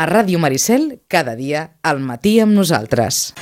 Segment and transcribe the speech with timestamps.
[0.00, 3.34] A Ràdio Maricel, cada dia, al matí amb nosaltres.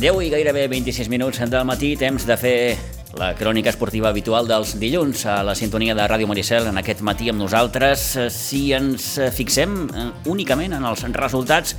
[0.00, 4.74] Deu i gairebé 26 minuts del matí, temps de fer la crònica esportiva habitual dels
[4.80, 8.06] dilluns a la sintonia de Ràdio Maricel en aquest matí amb nosaltres.
[8.34, 11.76] Si ens fixem eh, únicament en els resultats,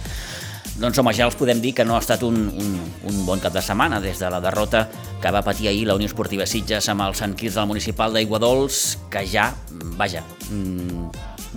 [0.79, 2.71] doncs home, ja els podem dir que no ha estat un, un,
[3.07, 4.85] un bon cap de setmana des de la derrota
[5.21, 8.81] que va patir ahir la Unió Esportiva Sitges amb el Sant Quirze del Municipal d'Aiguadols,
[9.11, 9.49] que ja,
[9.95, 11.07] vaja, mm,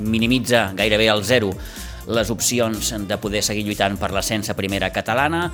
[0.06, 1.50] minimitza gairebé al zero
[2.08, 5.48] les opcions de poder seguir lluitant per l'ascens a primera catalana.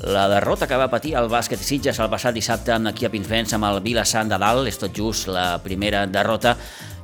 [0.00, 3.66] La derrota que va patir el bàsquet Sitges el passat dissabte aquí a Pinsbens amb
[3.68, 6.54] el Vilassant de Dalt és tot just la primera derrota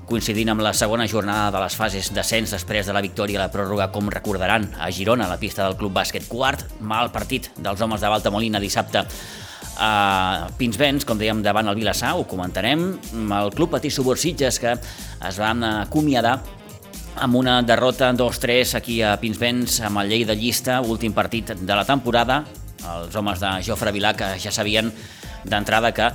[0.09, 3.53] coincidint amb la segona jornada de les fases d'ascens després de la victòria a la
[3.53, 6.29] pròrroga, com recordaran, a Girona, a la pista del Club Bàsquet.
[6.31, 9.03] Quart, mal partit dels homes de Balta Molina dissabte
[9.77, 15.41] a Pinsbens, com dèiem, davant el Vilassar, ho comentarem, el Club Patí Subursitges, que es
[15.43, 16.39] van acomiadar
[17.21, 21.75] amb una derrota 2-3 aquí a Pinsbens amb el llei de llista, últim partit de
[21.75, 22.45] la temporada,
[22.95, 24.93] els homes de Jofre Vilà que ja sabien
[25.45, 26.11] d'entrada que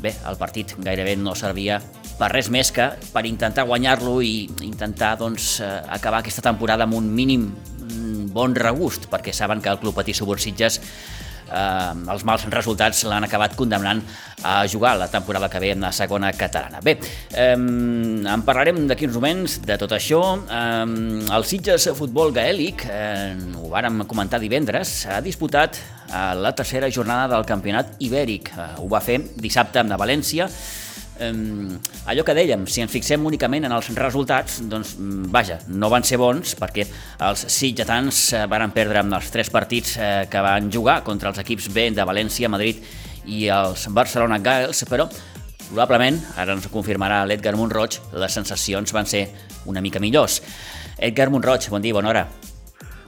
[0.00, 1.80] bé, el partit gairebé no servia
[2.16, 6.96] per res més que per intentar guanyar-lo i intentar doncs, eh, acabar aquesta temporada amb
[6.96, 12.46] un mínim mm, bon regust, perquè saben que el Club Patí Subursitges eh, els mals
[12.52, 14.00] resultats l'han acabat condemnant
[14.46, 16.80] a jugar la temporada que ve en la segona catalana.
[16.84, 16.96] Bé,
[17.32, 20.22] eh, en parlarem d'aquí uns moments de tot això.
[20.48, 25.76] Eh, el Sitges Futbol Gaèlic, eh, ho vàrem comentar divendres, ha disputat
[26.08, 28.50] eh, la tercera jornada del campionat ibèric.
[28.54, 30.48] Eh, ho va fer dissabte a València,
[31.18, 35.90] eh, allò que dèiem, si ens fixem únicament en els resultats, doncs, mm, vaja, no
[35.90, 36.86] van ser bons perquè
[37.20, 41.38] els sitgetans eh, van perdre amb els tres partits eh, que van jugar contra els
[41.38, 42.82] equips B de València, Madrid
[43.26, 45.08] i els Barcelona Gaels, però
[45.66, 49.26] probablement, ara ens confirmarà l'Edgar Monroig, les sensacions van ser
[49.66, 50.42] una mica millors.
[50.96, 52.28] Edgar Monroig, bon dia, bona hora.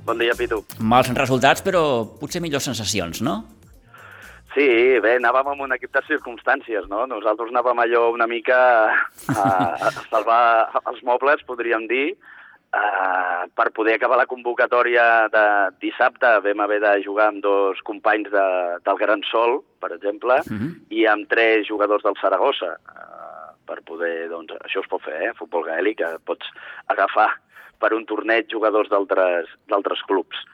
[0.06, 0.62] Bon dia, Pitu.
[0.80, 1.82] Mals resultats, però
[2.20, 3.42] potser millors sensacions, no?
[4.54, 4.66] Sí,
[5.04, 7.04] bé, anàvem amb un equip de circumstàncies, no?
[7.06, 8.58] Nosaltres anàvem allò una mica
[8.88, 10.40] a, a salvar
[10.88, 12.06] els mobles, podríem dir,
[12.72, 15.44] uh, per poder acabar la convocatòria de
[15.84, 18.46] dissabte vam haver de jugar amb dos companys de,
[18.88, 20.72] del Gran Sol, per exemple, uh -huh.
[20.90, 25.36] i amb tres jugadors del Saragossa, uh, per poder, doncs, això es pot fer, eh?
[25.38, 26.46] Futbol gaèlic, que pots
[26.88, 27.30] agafar
[27.78, 30.46] per un torneig jugadors d'altres clubs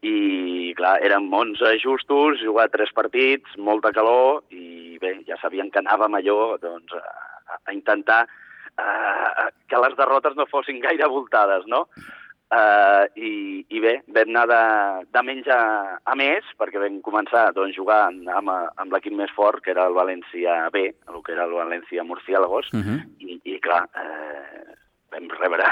[0.00, 5.82] i clar, eren 11 justos, jugar tres partits, molta calor i bé, ja sabíem que
[5.82, 11.84] anàvem allò doncs, a, a intentar uh, que les derrotes no fossin gaire voltades, no?
[12.50, 14.62] Uh, i, I bé, vam anar de,
[15.14, 15.60] de menys a,
[16.02, 19.94] a més, perquè vam començar doncs, jugant amb, amb l'equip més fort, que era el
[19.94, 22.98] València B, el que era el València Murciélagos, uh -huh.
[23.20, 24.74] i, i clar, uh,
[25.12, 25.66] vam rebre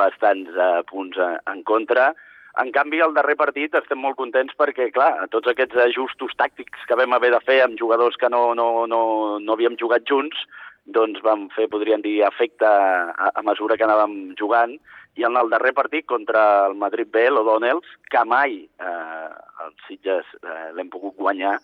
[0.00, 2.12] bastants uh, punts en contra,
[2.60, 6.98] en canvi, al darrer partit estem molt contents perquè, clar, tots aquests ajustos tàctics que
[7.00, 9.02] vam haver de fer amb jugadors que no, no, no,
[9.40, 10.44] no havíem jugat junts,
[10.84, 14.76] doncs vam fer, podríem dir, efecte a, a mesura que anàvem jugant,
[15.16, 19.30] i en el darrer partit contra el Madrid B, l'O'Donnells, que mai eh,
[19.64, 21.58] els Sitges eh, l'hem pogut guanyar,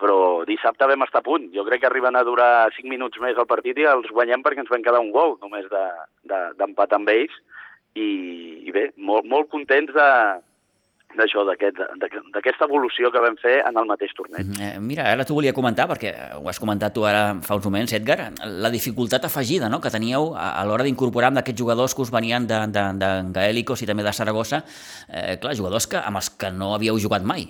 [0.00, 0.18] però
[0.48, 1.50] dissabte vam estar a punt.
[1.54, 4.64] Jo crec que arriben a durar 5 minuts més el partit i els guanyem perquè
[4.64, 7.40] ens vam quedar un gol només d'empat de, de, amb ells,
[7.98, 8.08] i,
[8.66, 10.08] i bé, molt, molt contents de,
[11.18, 14.46] d'això, d'aquesta evolució que vam fer en el mateix torneig.
[14.46, 17.66] Mm, eh, mira, ara t'ho volia comentar, perquè ho has comentat tu ara fa uns
[17.66, 22.04] moments, Edgar, la dificultat afegida no?, que teníeu a, l'hora d'incorporar amb aquests jugadors que
[22.06, 24.62] us venien de, de, de Gaèlicos i també de Saragossa,
[25.08, 27.48] eh, clar, jugadors que, amb els que no havíeu jugat mai.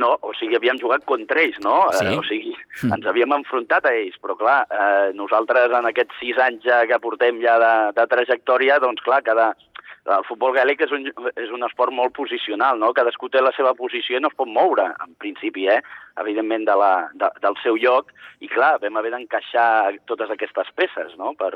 [0.00, 1.82] No, o sigui, havíem jugat contra ells, no?
[1.96, 2.06] Sí?
[2.06, 2.94] Eh, o sigui, mm.
[2.96, 7.00] ens havíem enfrontat a ells, però clar, eh, nosaltres en aquests sis anys ja que
[7.02, 9.50] portem ja de, de trajectòria, doncs clar, cada,
[10.08, 11.06] el futbol gaèlic és un,
[11.36, 12.92] és un esport molt posicional, no?
[12.96, 15.80] Cadascú té la seva posició i no es pot moure, en principi, eh?
[16.20, 18.10] evidentment, de la, de, del seu lloc,
[18.40, 21.34] i clar, vam haver d'encaixar totes aquestes peces, no?
[21.38, 21.52] Per,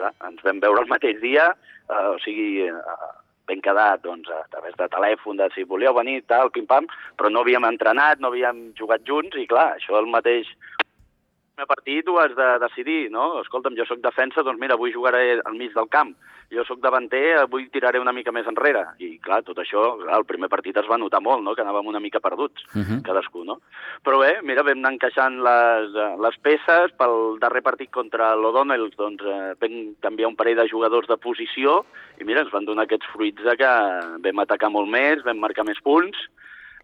[0.00, 1.50] clar, ens vam veure el mateix dia,
[1.86, 3.10] eh, o sigui, eh,
[3.50, 6.86] ben quedat doncs, a través de telèfon, de si volíeu venir, tal, pim-pam,
[7.18, 10.48] però no havíem entrenat, no havíem jugat junts, i clar, això el mateix
[11.60, 13.40] primer partit ho has de decidir, no?
[13.40, 16.14] Escolta'm, jo sóc defensa, doncs mira, avui jugaré al mig del camp.
[16.50, 18.86] Jo sóc davanter, avui tiraré una mica més enrere.
[18.98, 21.54] I clar, tot això, clar, el primer partit es va notar molt, no?
[21.54, 23.02] Que anàvem una mica perduts, uh -huh.
[23.04, 23.60] cadascú, no?
[24.02, 29.22] Però bé, mira, vam anar encaixant les, les peces pel darrer partit contra l'O'Donnell, doncs
[29.22, 31.84] eh, vam canviar un parell de jugadors de posició
[32.18, 33.72] i mira, ens van donar aquests fruits de que
[34.22, 36.16] vam atacar molt més, vam marcar més punts,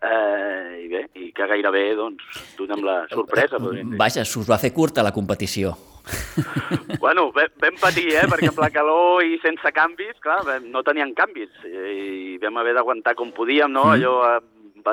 [0.03, 3.61] eh, i bé, i que gairebé doncs, donem la sorpresa.
[3.97, 5.77] Vaja, s'us va fer curta la competició.
[7.03, 8.25] Bueno, vam patir, eh?
[8.31, 13.15] perquè amb la calor i sense canvis, clar, no tenien canvis i vam haver d'aguantar
[13.19, 13.85] com podíem, no?
[13.87, 13.95] Mm.
[13.95, 14.15] Allò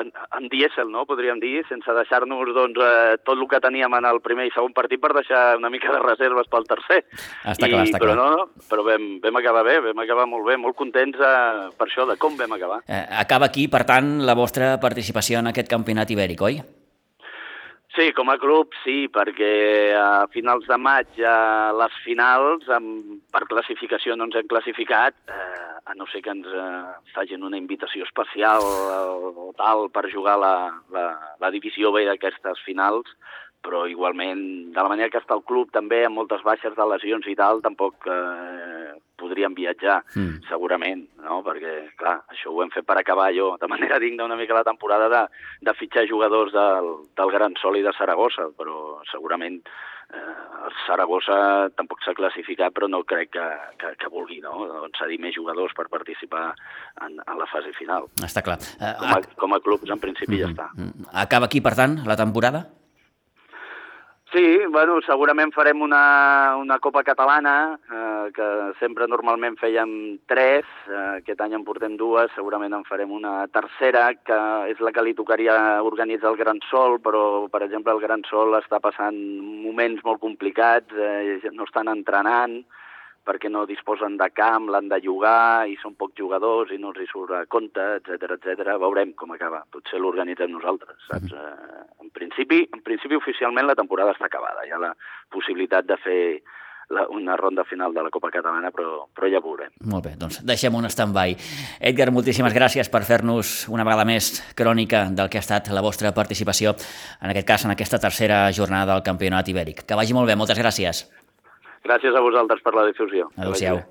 [0.02, 1.04] en dièsel, no?
[1.08, 4.74] podríem dir, sense deixar-nos doncs, eh, tot el que teníem en el primer i segon
[4.76, 7.02] partit per deixar una mica de reserves pel tercer.
[7.44, 8.28] Està clar, I, està però clar.
[8.30, 12.08] No, però vam, vam acabar bé, vam acabar molt bé, molt contents eh, per això,
[12.10, 12.80] de com vam acabar.
[12.86, 16.62] Eh, acaba aquí, per tant, la vostra participació en aquest campionat ibèric, oi?
[17.94, 23.44] Sí, com a club sí, perquè a finals de maig a les finals, amb, per
[23.46, 26.80] classificació no ens hem classificat, eh, a no ser que ens eh,
[27.14, 30.56] facin una invitació especial o, o tal per jugar la,
[30.90, 31.06] la,
[31.38, 33.14] la divisió B d'aquestes finals,
[33.64, 34.44] però igualment,
[34.74, 37.62] de la manera que està el club també, amb moltes baixes de lesions i tal,
[37.64, 40.44] tampoc eh, podríem viatjar, mm.
[40.50, 41.40] segurament, no?
[41.46, 44.66] perquè, clar, això ho hem fet per acabar jo, de manera digna una mica la
[44.66, 45.24] temporada de,
[45.64, 51.38] de fitxar jugadors del, del Gran Sol i de Saragossa, però segurament eh, el Saragossa
[51.78, 53.48] tampoc s'ha classificat, però no crec que,
[53.80, 54.68] que, que vulgui no?
[54.68, 56.50] doncs cedir més jugadors per participar
[57.06, 58.10] en, en la fase final.
[58.24, 58.60] Està clar.
[58.76, 60.44] Uh, com, a, com a clubs, en principi, mm -hmm.
[60.44, 60.70] ja està.
[60.76, 61.12] Mm-hmm.
[61.24, 62.66] Acaba aquí, per tant, la temporada?
[64.34, 68.46] Sí, bueno, segurament farem una, una Copa Catalana, eh, que
[68.80, 69.92] sempre normalment fèiem
[70.26, 74.38] tres, eh, aquest any en portem dues, segurament en farem una tercera, que
[74.72, 75.54] és la que li tocaria
[75.86, 80.90] organitzar el Gran Sol, però, per exemple, el Gran Sol està passant moments molt complicats,
[80.98, 82.64] eh, no estan entrenant,
[83.24, 87.04] perquè no disposen de camp, l'han de llogar i són pocs jugadors i no els
[87.04, 88.74] hi surt a compte, etc etc.
[88.80, 89.64] Veurem com acaba.
[89.72, 91.32] Potser l'organitzem nosaltres, saps?
[91.32, 91.86] Mm -hmm.
[92.02, 94.66] en, principi, en principi, oficialment, la temporada està acabada.
[94.66, 94.94] Hi ha la
[95.30, 96.42] possibilitat de fer
[96.88, 99.72] la, una ronda final de la Copa Catalana, però, però ja veurem.
[99.80, 101.36] Molt bé, doncs deixem un stand-by.
[101.80, 106.12] Edgar, moltíssimes gràcies per fer-nos una vegada més crònica del que ha estat la vostra
[106.12, 106.74] participació,
[107.20, 109.86] en aquest cas, en aquesta tercera jornada del Campionat Ibèric.
[109.86, 111.06] Que vagi molt bé, moltes gràcies.
[111.84, 113.28] Gràcies a vosaltres per la difusió.
[113.36, 113.82] Adéu-siau.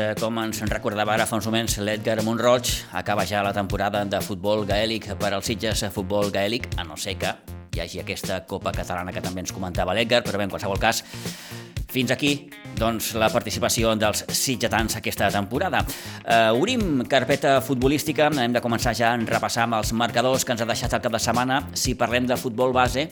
[0.00, 4.20] Eh, com ens recordava ara fa uns moments l'Edgar Montroig, acaba ja la temporada de
[4.24, 7.34] futbol gaèlic per als Sitges Futbol Gaèlic, a no ser que
[7.76, 11.04] hi hagi aquesta Copa Catalana que també ens comentava l'Edgar, però bé, en qualsevol cas,
[11.90, 12.32] fins aquí
[12.80, 15.82] doncs, la participació dels sitgetans aquesta temporada.
[16.24, 20.64] Uh, obrim carpeta futbolística, hem de començar ja a repassar amb els marcadors que ens
[20.64, 21.62] ha deixat el cap de setmana.
[21.74, 23.10] Si parlem de futbol base,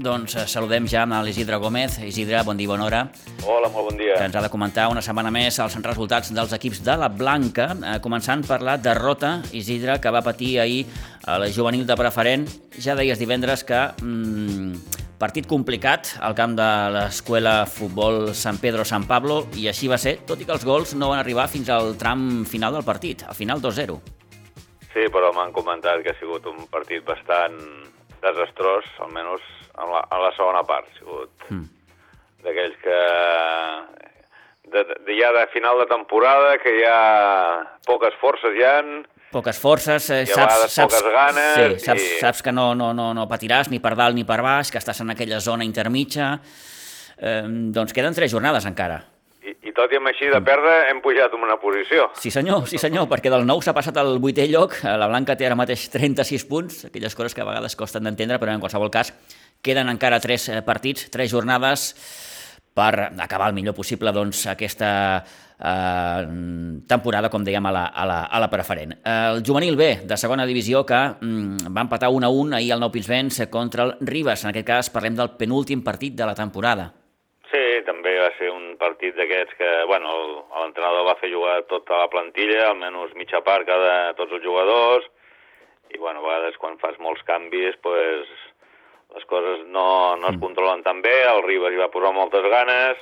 [0.00, 1.98] doncs eh, saludem ja amb l'Isidre Gómez.
[2.04, 3.00] Isidre, bon dia, bona hora.
[3.44, 4.16] Hola, molt bon dia.
[4.16, 7.70] Que ens ha de comentar una setmana més els resultats dels equips de la Blanca,
[7.74, 10.86] eh, començant per la derrota, Isidre, que va patir ahir
[11.26, 12.48] a la juvenil de preferent.
[12.80, 19.04] Ja deies divendres que mm, partit complicat al camp de l'escola futbol San Pedro San
[19.04, 21.94] Pablo i així va ser, tot i que els gols no van arribar fins al
[22.00, 24.00] tram final del partit, al final 2-0.
[24.90, 27.60] Sí, però m'han comentat que ha sigut un partit bastant
[28.24, 30.88] desastrós, almenys en la, en la segona part.
[30.90, 31.64] Ha sigut mm.
[32.46, 33.00] d'aquells que
[34.70, 37.00] de, de, ja de final de temporada, que hi ha
[37.86, 39.00] poques forces ja han,
[39.30, 42.18] poques forces, eh, saps, saps, poques ganes, sí, saps, i...
[42.18, 45.02] saps que no, no, no, no patiràs ni per dalt ni per baix, que estàs
[45.04, 46.34] en aquella zona intermitja,
[47.16, 49.00] eh, doncs queden tres jornades encara.
[49.40, 52.10] I, I tot i amb així de perdre hem pujat en una posició.
[52.18, 55.46] Sí senyor, sí senyor, perquè del 9 s'ha passat al vuitè lloc, la Blanca té
[55.48, 59.14] ara mateix 36 punts, aquelles coses que a vegades costen d'entendre, però en qualsevol cas
[59.62, 61.94] queden encara tres eh, partits, tres jornades
[62.74, 64.90] per acabar el millor possible doncs, aquesta
[65.60, 66.22] eh,
[66.88, 68.94] temporada, com dèiem, a la, a, la, a la preferent.
[69.04, 72.82] El juvenil B, de segona divisió, que mm, va empatar 1 a 1 ahir al
[72.82, 74.44] Nou Pinsbens contra el Ribes.
[74.44, 76.90] En aquest cas parlem del penúltim partit de la temporada.
[77.50, 80.14] Sí, també va ser un partit d'aquests que, bueno,
[80.62, 85.08] l'entrenador va fer jugar tota la plantilla, almenys mitja part cada tots els jugadors,
[85.90, 88.30] i, bueno, a vegades quan fas molts canvis, pues,
[89.14, 90.42] les coses no, no es mm.
[90.42, 93.00] controlen tan bé, el Ribas hi va posar moltes ganes,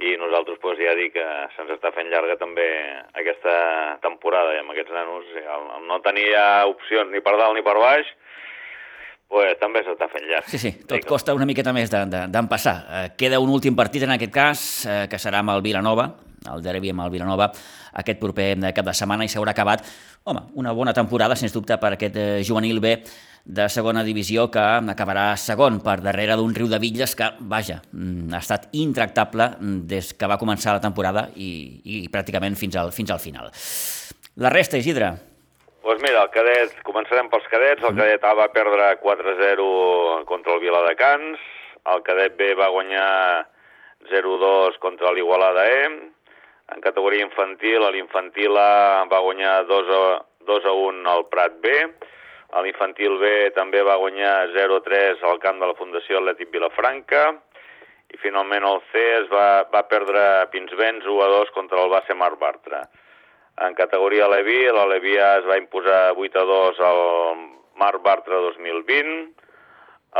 [0.00, 2.66] i nosaltres pues, ja dic que se'ns està fent llarga també
[3.18, 3.54] aquesta
[4.02, 7.64] temporada i amb aquests nanos el, el no tenir ja opcions ni per dalt ni
[7.66, 8.08] per baix
[9.32, 10.48] pues, també s'està fent llarg.
[10.48, 12.76] Sí, sí, tot costa una miqueta més d'empassar.
[12.80, 15.64] De, de, eh, queda un últim partit en aquest cas, eh, que serà amb el
[15.64, 16.08] Vilanova,
[16.52, 17.48] el derbi amb el Vilanova,
[18.02, 19.86] aquest proper cap de setmana i s'haurà acabat,
[20.24, 22.96] home, una bona temporada, sens dubte, per aquest eh, juvenil B
[23.44, 28.30] de segona divisió que acabarà segon per darrere d'un riu de Villes que, vaja, mm,
[28.32, 33.10] ha estat intractable des que va començar la temporada i, i pràcticament fins al, fins
[33.10, 33.50] al final.
[34.36, 35.10] La resta, Isidre?
[35.82, 37.82] Doncs pues mira, el cadet, començarem pels cadets.
[37.82, 41.42] El cadet A va perdre 4-0 contra el Viladecans.
[41.90, 43.48] El cadet B va guanyar
[44.06, 45.82] 0-2 contra l'Igualada E.
[46.72, 51.74] En categoria infantil, l'infantil A va guanyar 2-1 al Prat B
[52.52, 57.24] a l'infantil B també va guanyar 0-3 al camp de la Fundació Atlètic Vilafranca.
[58.12, 62.36] I finalment el C es va, va perdre a Pinsbens 1-2 contra el base Marc
[62.40, 62.82] Bartra.
[63.64, 67.02] En categoria Levi, la Levia es va imposar 8-2 al
[67.80, 69.32] Marc Bartra 2020,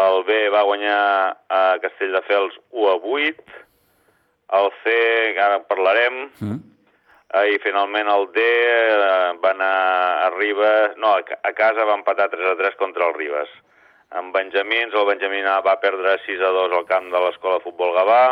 [0.03, 1.01] el B va guanyar
[1.53, 3.57] a Castelldefels 1-8,
[4.57, 4.95] el C,
[5.37, 6.72] ara parlarem, mm
[7.33, 9.75] eh, i finalment el D eh, va anar
[10.27, 13.51] a Ribes, no, a casa va empatar 3 a 3 contra el Ribes.
[14.19, 17.65] En Benjamins, el Benjamín A va perdre 6 a 2 al camp de l'Escola de
[17.65, 18.25] Futbol Gavà,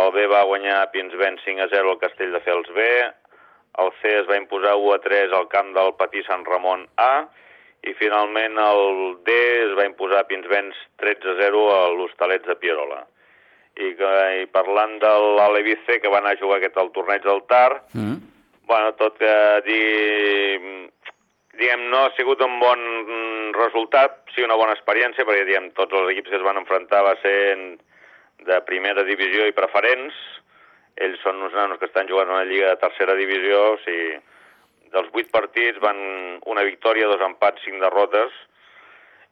[0.00, 2.88] el B va guanyar a Pinsbens 5 a 0 al Castell de Fels B,
[3.82, 7.12] el C es va imposar 1 a 3 al camp del Patí Sant Ramon A,
[7.86, 8.90] i finalment el
[9.24, 13.04] D es va imposar a Pinsbens 13 a 0 a l'Hostalets de Pierola
[13.76, 14.10] i, que,
[14.42, 18.16] i parlant de l'Alevice, que va anar a jugar aquest al torneig del Tar, mm.
[18.70, 19.34] bueno, tot que
[19.66, 20.90] dir,
[21.58, 22.82] diguem, no ha sigut un bon
[23.56, 27.16] resultat, sí una bona experiència, perquè diguem, tots els equips que es van enfrontar va
[27.22, 27.38] ser
[28.46, 30.16] de primera divisió i preferents,
[31.00, 34.18] ells són uns nanos que estan jugant una lliga de tercera divisió, o sigui,
[34.90, 35.98] dels vuit partits van
[36.50, 38.34] una victòria, dos empats, cinc derrotes,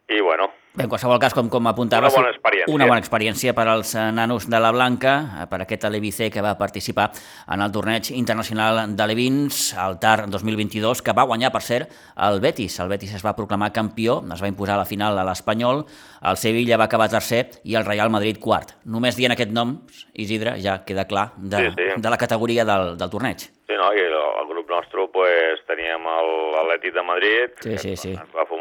[0.08, 0.48] i bueno,
[0.78, 2.14] Bé, en qualsevol cas, com, com apuntaves...
[2.14, 2.74] Una bona experiència.
[2.74, 6.44] Una bona experiència per als eh, nanos de la Blanca, eh, per aquest Alevice que
[6.44, 7.08] va participar
[7.50, 11.98] en el torneig internacional de Levins, al TAR 2022, que va guanyar, per cert,
[12.28, 12.78] el Betis.
[12.84, 15.82] El Betis es va proclamar campió, es va imposar a la final a l'Espanyol,
[16.30, 18.76] el Sevilla va acabar tercer i el Real Madrid quart.
[18.86, 19.80] Només dient aquest nom,
[20.14, 21.88] Isidre, ja queda clar de, sí, sí.
[21.96, 23.48] de la categoria del, del torneig.
[23.66, 28.14] Sí, no, i el, el grup nostre pues, teníem l'Atlètic de Madrid, sí, sí, sí.
[28.14, 28.57] ens va fer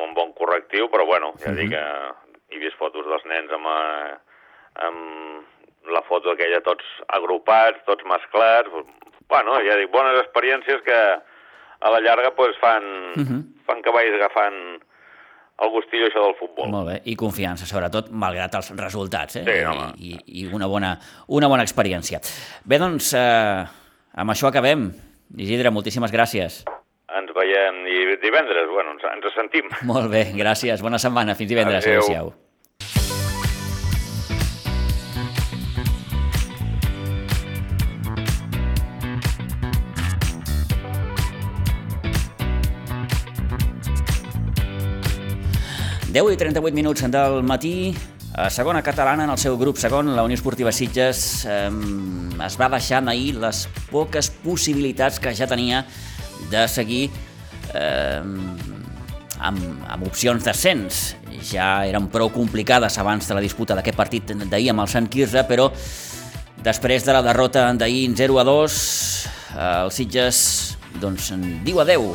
[0.48, 1.60] correctiu, però bueno, ja uh -huh.
[1.60, 1.84] dic que
[2.56, 4.13] he vist fotos dels nens amb, eh,
[4.88, 5.00] amb
[5.96, 8.70] la foto aquella tots agrupats, tots mesclats,
[9.27, 11.00] bueno, ja dic, bones experiències que
[11.80, 12.84] a la llarga pues, fan,
[13.16, 13.42] uh -huh.
[13.66, 14.82] fan que vagis agafant
[15.63, 16.70] el gustillo això del futbol.
[16.70, 19.44] Molt bé, i confiança, sobretot, malgrat els resultats, eh?
[19.44, 19.94] Sí, home.
[19.98, 22.20] I, i una, bona, una bona experiència.
[22.63, 23.66] Bé, doncs, eh,
[24.13, 24.94] amb això acabem.
[25.38, 26.77] Isidre, moltíssimes gràcies i
[28.22, 29.70] divendres, bueno, ens, ens sentim.
[29.92, 32.06] Molt bé, gràcies, bona setmana, fins divendres, adéu.
[32.08, 32.36] adéu
[46.18, 47.92] Deu i 38 minuts del matí,
[48.34, 51.68] a segona catalana, en el seu grup segon, la Unió Esportiva Sitges eh,
[52.46, 55.84] es va deixar ahir les poques possibilitats que ja tenia
[56.50, 57.10] de seguir
[57.74, 58.22] eh,
[59.40, 61.16] amb, amb opcions d'ascens.
[61.52, 65.44] Ja eren prou complicades abans de la disputa d'aquest partit d'ahir amb el Sant Quirze,
[65.50, 65.70] però
[66.64, 68.80] després de la derrota d'ahir 0 a 2,
[69.56, 70.40] eh, els Sitges
[71.02, 71.32] doncs,
[71.66, 72.12] diu adeu.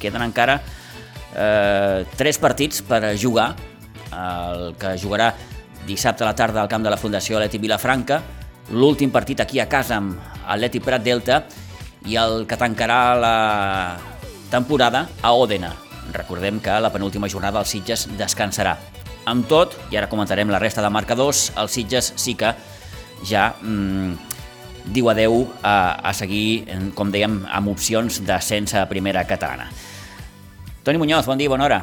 [0.00, 3.54] Queden encara eh, tres partits per jugar,
[4.14, 5.32] el que jugarà
[5.86, 8.20] dissabte a la tarda al camp de la Fundació Aleti Vilafranca,
[8.72, 10.16] l'últim partit aquí a casa amb
[10.46, 11.42] Atleti Prat Delta
[12.08, 13.36] i el que tancarà la
[14.54, 15.72] temporada a Òdena.
[16.14, 18.76] Recordem que la penúltima jornada el Sitges descansarà.
[19.26, 22.52] Amb tot, i ara comentarem la resta de marcadors, el Sitges sí que
[23.26, 24.12] ja mm,
[24.94, 29.66] diu adeu a, a seguir, com dèiem, amb opcions d'ascens a primera catalana.
[30.84, 31.80] Toni Muñoz, bon dia, bona hora.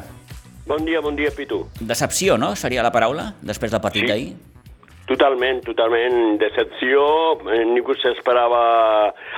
[0.64, 1.66] Bon dia, bon dia, Pitu.
[1.80, 2.54] Decepció, no?
[2.56, 4.12] Seria la paraula, després del partit sí.
[4.14, 4.51] d'ahir?
[5.06, 6.38] Totalment, totalment.
[6.38, 7.02] Decepció,
[7.50, 8.62] eh, ningú s'esperava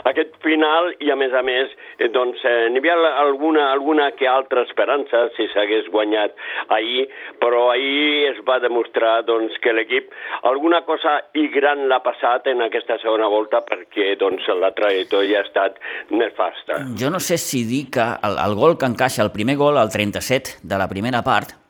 [0.05, 4.29] aquest final i, a més a més, eh, doncs, eh, n'hi havia alguna, alguna que
[4.29, 6.37] altra esperança si s'hagués guanyat
[6.69, 7.09] ahir,
[7.41, 12.61] però ahir es va demostrar doncs, que l'equip alguna cosa i gran l'ha passat en
[12.69, 15.81] aquesta segona volta perquè doncs, la trajectòria ha estat
[16.11, 16.85] nefasta.
[17.01, 19.89] Jo no sé si dir que el, el gol que encaixa, el primer gol, el
[19.89, 21.64] 37 de la primera part,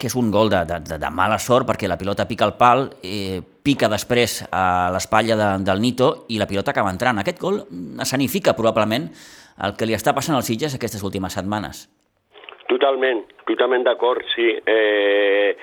[0.00, 2.86] que és un gol de, de, de mala sort perquè la pilota pica el pal,
[3.04, 7.20] eh, pica després a l'espatlla de, del Nito i la pilota acaba entrant.
[7.20, 7.60] Aquest gol
[8.00, 9.10] escenifica probablement
[9.60, 11.84] el que li està passant als Sitges aquestes últimes setmanes.
[12.70, 14.46] Totalment, totalment d'acord, sí.
[14.64, 15.56] Eh,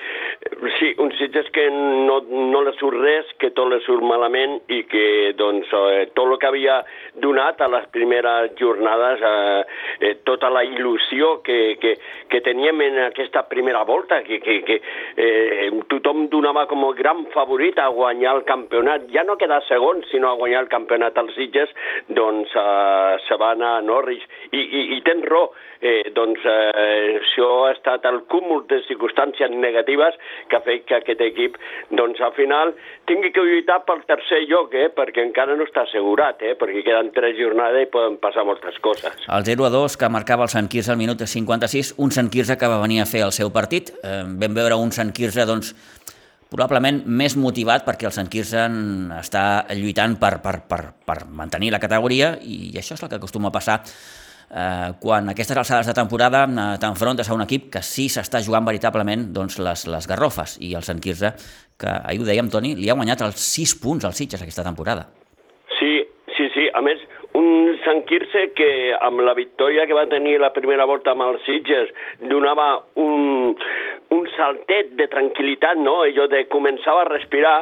[0.78, 4.82] sí, un Sitges que no, no li surt res, que tot li surt malament i
[4.88, 6.78] que doncs, eh, tot el que havia
[7.22, 9.62] donat a les primeres jornades, eh,
[10.00, 11.94] eh, tota la il·lusió que, que,
[12.30, 14.80] que teníem en aquesta primera volta, que, que, que
[15.16, 20.04] eh, tothom donava com a gran favorit a guanyar el campionat, ja no quedar segon,
[20.12, 21.74] sinó a guanyar el campionat als Sitges,
[22.08, 24.22] doncs eh, se va anar a Norris.
[24.52, 29.50] I, i, i tens raó, eh, doncs eh, això ha estat el cúmul de circumstàncies
[29.54, 30.16] negatives
[30.48, 31.58] que ha fet que aquest equip
[31.90, 32.74] doncs al final
[33.08, 37.12] tingui que lluitar pel tercer lloc, eh, perquè encara no està assegurat, eh, perquè queden
[37.16, 39.14] tres jornades i poden passar moltes coses.
[39.28, 42.58] El 0 a 2 que marcava el Sant Quirze al minut 56, un Sant Quirze
[42.58, 43.92] que va venir a fer el seu partit.
[44.02, 45.74] Eh, vam veure un Sant Quirze doncs,
[46.48, 48.64] probablement més motivat perquè el Sant Quirze
[49.18, 49.42] està
[49.76, 53.54] lluitant per, per, per, per mantenir la categoria i això és el que acostuma a
[53.54, 53.82] passar
[54.50, 58.66] eh, quan aquestes alçades de temporada eh, t'enfrontes a un equip que sí s'està jugant
[58.66, 61.34] veritablement doncs, les, les garrofes i el Sant Quirze,
[61.78, 65.06] que ahir ho dèiem, Toni, li ha guanyat els 6 punts als Sitges aquesta temporada.
[65.78, 66.02] Sí,
[66.36, 66.66] sí, sí.
[66.74, 67.02] A més,
[67.38, 68.70] un Sant Quirze que
[69.04, 71.92] amb la victòria que va tenir la primera volta amb els Sitges
[72.30, 73.54] donava un,
[74.14, 76.00] un saltet de tranquil·litat, no?
[76.06, 77.58] Allò de començar a respirar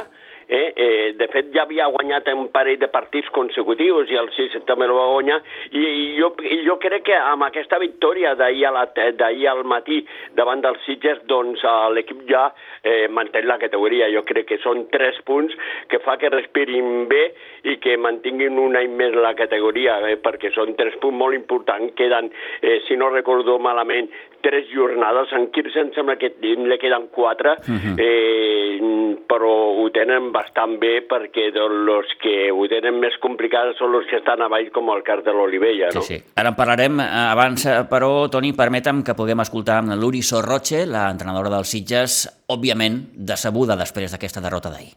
[0.49, 4.61] Eh, eh, de fet, ja havia guanyat un parell de partits consecutius i el 6
[4.69, 5.41] també el va guanyar
[5.73, 10.05] i, i, jo, i jo crec que amb aquesta victòria d'ahir al matí
[10.39, 12.45] davant dels Sitges, doncs l'equip ja
[12.83, 14.11] eh, manté la categoria.
[14.15, 15.55] Jo crec que són tres punts
[15.91, 17.25] que fa que respirin bé
[17.67, 21.95] i que mantinguin un any més la categoria, eh, perquè són tres punts molt importants.
[21.99, 22.31] Queden,
[22.63, 24.11] eh, si no recordo malament,
[24.43, 25.33] tres jornades.
[25.33, 27.95] En Quirze em sembla que li queden quatre, uh -huh.
[27.99, 34.07] eh, però ho tenen bastant bé perquè els que ho tenen més complicat són els
[34.07, 35.89] que estan a baix com el cas de l'Olivella.
[35.95, 36.03] No?
[36.03, 36.23] Sí, sí.
[36.37, 37.01] Ara en parlarem.
[37.01, 43.11] Eh, abans, eh, però, Toni, permetem que puguem escoltar l'Uri Sorroche, l'entrenadora dels Sitges, òbviament
[43.15, 44.95] decebuda després d'aquesta derrota d'ahir.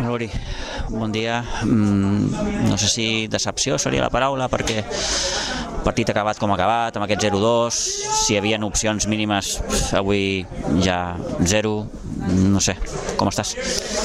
[0.00, 0.28] Luri,
[0.90, 1.44] bon dia.
[1.62, 4.82] Mm, no sé si decepció seria la paraula, perquè
[5.84, 7.78] partit acabat com acabat, amb aquest 0-2,
[8.24, 9.58] si hi havia opcions mínimes,
[9.92, 10.46] avui
[10.82, 11.74] ja 0,
[12.24, 12.74] no sé,
[13.18, 13.52] com estàs?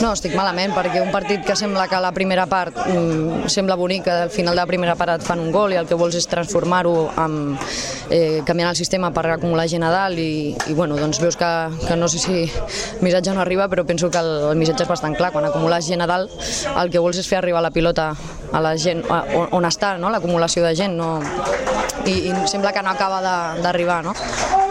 [0.04, 4.04] No, estic malament perquè un partit que sembla que la primera part mm, sembla bonic,
[4.06, 6.18] que al final de la primera part et fan un gol i el que vols
[6.20, 7.64] és transformar-ho amb
[8.10, 11.52] eh, canviant el sistema per acumular gent a dalt i, i bueno, doncs veus que,
[11.86, 14.92] que no sé si el missatge no arriba però penso que el, el missatge és
[14.92, 16.34] bastant clar, quan acumules gent a dalt
[16.76, 18.12] el que vols és fer arribar la pilota
[18.52, 20.12] a la gent, a, on, on està no?
[20.12, 21.18] l'acumulació de gent no?
[22.06, 23.22] I, i sembla que no acaba
[23.60, 24.16] d'arribar no?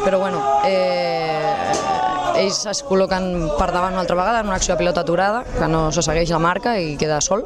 [0.05, 1.99] però bueno eh,
[2.39, 5.69] ells es col·loquen per davant una altra vegada en una acció de pilota aturada, que
[5.71, 7.45] no se segueix la marca i queda sol.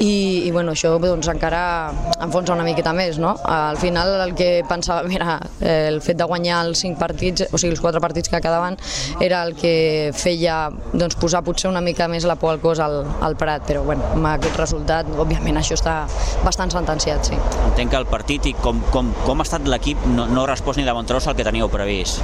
[0.00, 1.92] I, i bueno, això doncs, encara
[2.24, 3.18] enfonsa una miqueta més.
[3.22, 3.34] No?
[3.44, 7.60] Al final el que pensàvem era eh, el fet de guanyar els cinc partits, o
[7.60, 8.78] sigui els quatre partits que quedaven,
[9.22, 13.02] era el que feia doncs, posar potser una mica més la por al cos al,
[13.24, 15.96] al Prat, però bueno, amb aquest resultat, òbviament això està
[16.44, 17.38] bastant sentenciat, sí.
[17.70, 20.86] Entenc que el partit i com, com, com ha estat l'equip no, no respòs ni
[20.86, 22.22] de bon tros al que teníeu previst.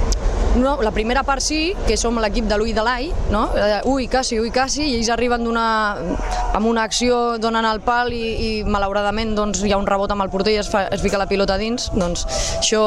[0.51, 3.45] No, la primera part sí, que som l'equip de l'Ui de l'Ai, no?
[3.55, 8.21] Eh, ui, quasi, ui, quasi, i ells arriben amb una acció, donen el pal i,
[8.21, 11.19] i malauradament doncs, hi ha un rebot amb el porter i es, fa, es fica
[11.21, 12.25] la pilota dins, doncs
[12.59, 12.83] això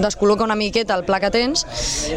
[0.00, 1.64] descol·loca una miqueta el pla que tens,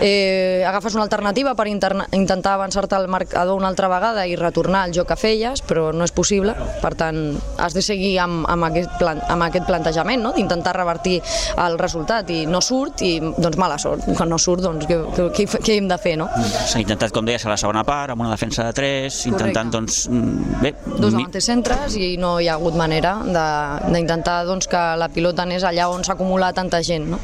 [0.02, 4.86] eh, agafes una alternativa per interna, intentar avançar-te al marcador una altra vegada i retornar
[4.88, 7.20] al joc que feies, però no és possible, per tant
[7.58, 10.34] has de seguir amb, amb, aquest, plan, amb aquest plantejament, no?
[10.36, 11.20] d'intentar revertir
[11.64, 12.30] el resultat.
[12.34, 15.00] I no surt i doncs mala sort, quan no surt doncs què,
[15.36, 16.30] què, què hem de fer, no?
[16.68, 20.04] S'ha intentat, com deies, a la segona part, amb una defensa de 3, intentant, doncs,
[20.12, 20.74] mm, bé...
[20.98, 25.64] Dos davanters centres i no hi ha hagut manera d'intentar doncs, que la pilota anés
[25.68, 27.20] allà on s'ha acumulat tanta gent, no?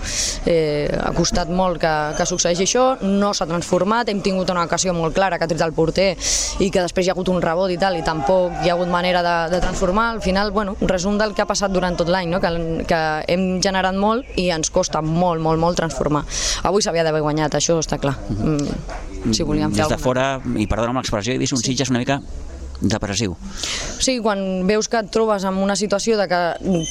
[0.50, 4.94] Eh, ha costat molt que, que succeeixi això, no s'ha transformat, hem tingut una ocasió
[4.96, 6.14] molt clara que ha tret el porter
[6.64, 8.92] i que després hi ha hagut un rebot i tal, i tampoc hi ha hagut
[8.92, 10.12] manera de, de transformar.
[10.14, 12.42] Al final, bueno, un resum del que ha passat durant tot l'any, no?
[12.44, 16.26] que, que hem generat molt i ens costa molt, molt, molt transformar.
[16.64, 18.16] Avui s'havia d'haver guanyat guanyat, això està clar.
[18.30, 21.72] Mm, si volíem fer Des de fora, i perdona'm l'expressió, he vist un sí.
[21.72, 22.22] Sitges una mica
[22.82, 23.36] depressiu.
[24.04, 26.40] Sí, quan veus que et trobes en una situació de que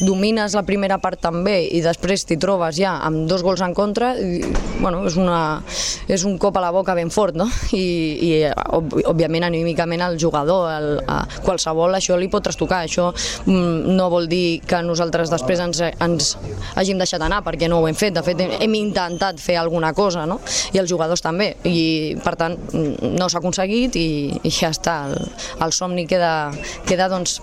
[0.07, 4.14] domines la primera part també i després t'hi trobes ja amb dos gols en contra,
[4.16, 4.40] i,
[4.81, 5.61] bueno, és, una,
[6.09, 7.49] és un cop a la boca ben fort, no?
[7.77, 7.85] I,
[8.25, 14.09] i òbviament anímicament el jugador, el, a qualsevol això li pot trastocar, això mm, no
[14.12, 16.33] vol dir que nosaltres després ens, ens
[16.79, 20.25] hàgim deixat anar perquè no ho hem fet, de fet hem, intentat fer alguna cosa,
[20.27, 20.40] no?
[20.73, 24.09] I els jugadors també, i per tant no s'ha aconseguit i,
[24.42, 25.18] i ja està, el,
[25.66, 26.50] el somni queda,
[26.88, 27.38] queda doncs,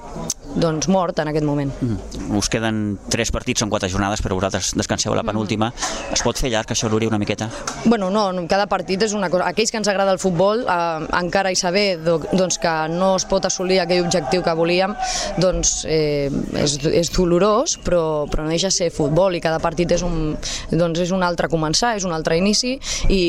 [0.55, 1.71] doncs mort en aquest moment.
[1.81, 2.37] Mm.
[2.37, 5.69] Us queden tres partits, són quatre jornades, però vosaltres descanseu la penúltima.
[5.69, 6.13] Mm.
[6.17, 7.49] Es pot fer llarg això, Luri, una miqueta?
[7.85, 9.47] Bueno, no, cada partit és una cosa...
[9.49, 13.45] Aquells que ens agrada el futbol, eh, encara i saber doncs, que no es pot
[13.45, 14.95] assolir aquell objectiu que volíem,
[15.41, 20.03] doncs eh, és, és dolorós, però, però no deixa ser futbol i cada partit és
[20.05, 20.35] un,
[20.71, 22.75] doncs és un altre començar, és un altre inici
[23.09, 23.21] i,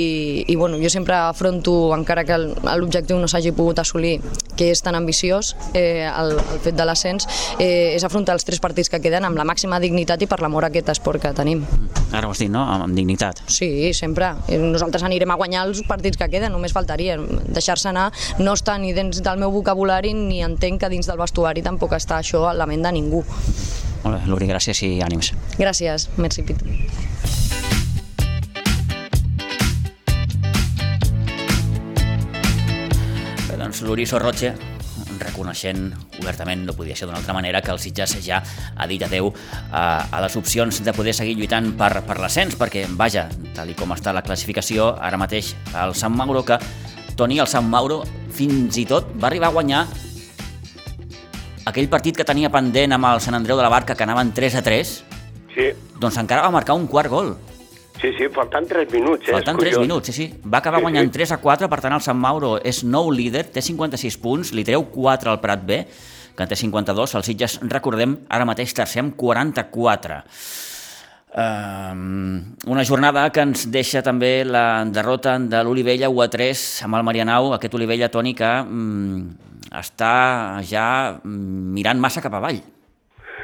[0.47, 4.19] i bueno, jo sempre afronto, encara que l'objectiu no s'hagi pogut assolir,
[4.57, 7.27] que és tan ambiciós, eh, el, el fet de l'ascens,
[7.59, 10.67] eh, és afrontar els tres partits que queden amb la màxima dignitat i per l'amor
[10.67, 11.65] a aquest esport que tenim.
[12.13, 12.65] Ara ho has dit, no?
[12.65, 13.43] Amb dignitat.
[13.51, 14.33] Sí, sempre.
[14.49, 17.19] Eh, nosaltres anirem a guanyar els partits que queden, només faltaria.
[17.21, 21.63] Deixar-se anar no està ni dins del meu vocabulari ni entenc que dins del vestuari
[21.63, 23.25] tampoc està això a la ment de ningú.
[24.05, 25.35] Molt bé, Luri, gràcies i ànims.
[25.61, 26.65] Gràcies, merci Pit.
[33.61, 34.55] doncs Luri Sorroche
[35.23, 38.43] reconeixent obertament, no podia ser d'una altra manera, que el Sitges ja
[38.77, 39.33] ha dit adeu
[39.71, 43.77] a, a les opcions de poder seguir lluitant per, per l'ascens, perquè, vaja, tal i
[43.79, 45.55] com està la classificació, ara mateix
[45.85, 46.59] el Sant Mauro, que
[47.17, 48.03] Toni, el Sant Mauro,
[48.33, 49.85] fins i tot va arribar a guanyar
[51.69, 54.59] aquell partit que tenia pendent amb el Sant Andreu de la Barca, que anaven 3
[54.59, 54.99] a 3,
[55.55, 57.35] Sí, doncs encara va marcar un quart gol.
[58.01, 59.29] Sí, sí, faltant 3 minuts.
[59.29, 59.33] Eh?
[59.33, 59.87] Faltant És 3 curiós.
[59.87, 60.27] minuts, sí, sí.
[60.45, 61.19] Va acabar Sí, guanyant sí.
[61.19, 64.65] 3 a 4, per tant el Sant Mauro és nou líder, té 56 punts, li
[64.65, 65.85] treu 4 al Prat B,
[66.37, 70.23] que en té 52, el Sitges, recordem, ara mateix tercer amb 44.
[71.31, 76.99] Um, una jornada que ens deixa també la derrota de l'Olivella 1 a 3 amb
[76.99, 79.29] el Marianau, aquest Olivella, Toni, que um,
[79.71, 82.59] està ja mm, mirant massa cap avall.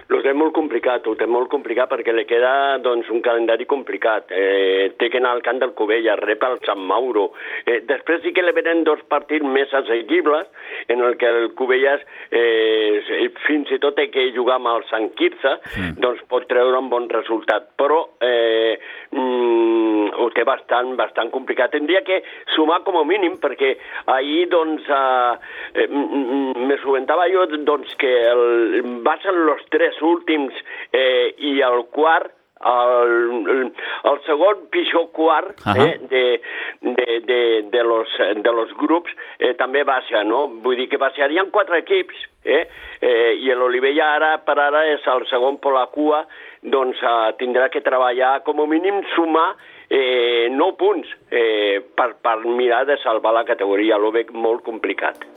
[0.07, 4.31] Ho té molt complicat, ho té molt complicat perquè li queda doncs, un calendari complicat.
[4.31, 7.33] Eh, té que anar al camp del Covella, rep el Sant Mauro.
[7.65, 10.47] Eh, després sí que li venen dos partits més assequibles
[10.95, 13.03] en el que el Covelles eh,
[13.49, 15.99] fins i tot té que jugar amb el Sant Quirze, mm.
[16.05, 17.73] doncs pot treure un bon resultat.
[17.81, 18.79] Però eh,
[19.11, 21.75] mm, ho té bastant, bastant complicat.
[21.75, 22.21] Tindria que
[22.55, 23.75] sumar com a mínim perquè
[24.15, 25.35] ahir doncs eh,
[25.75, 30.55] eh, mm, mm, me subentava jo doncs, que el, va ser els tres últims
[30.93, 32.33] eh, i el quart
[32.65, 33.73] el,
[34.05, 35.85] el, segon pitjor quart Ahà.
[35.85, 36.41] eh, de,
[36.81, 40.47] de, de, de, los, de los grups eh, també baixa, no?
[40.65, 42.65] Vull dir que baixarien quatre equips, eh?
[43.05, 46.25] eh i l'Olivella ara per ara és el segon per la cua,
[46.63, 49.51] doncs eh, tindrà que treballar com a mínim sumar
[49.91, 55.29] eh, 9 punts eh, per, per mirar de salvar la categoria, lo veig molt complicat.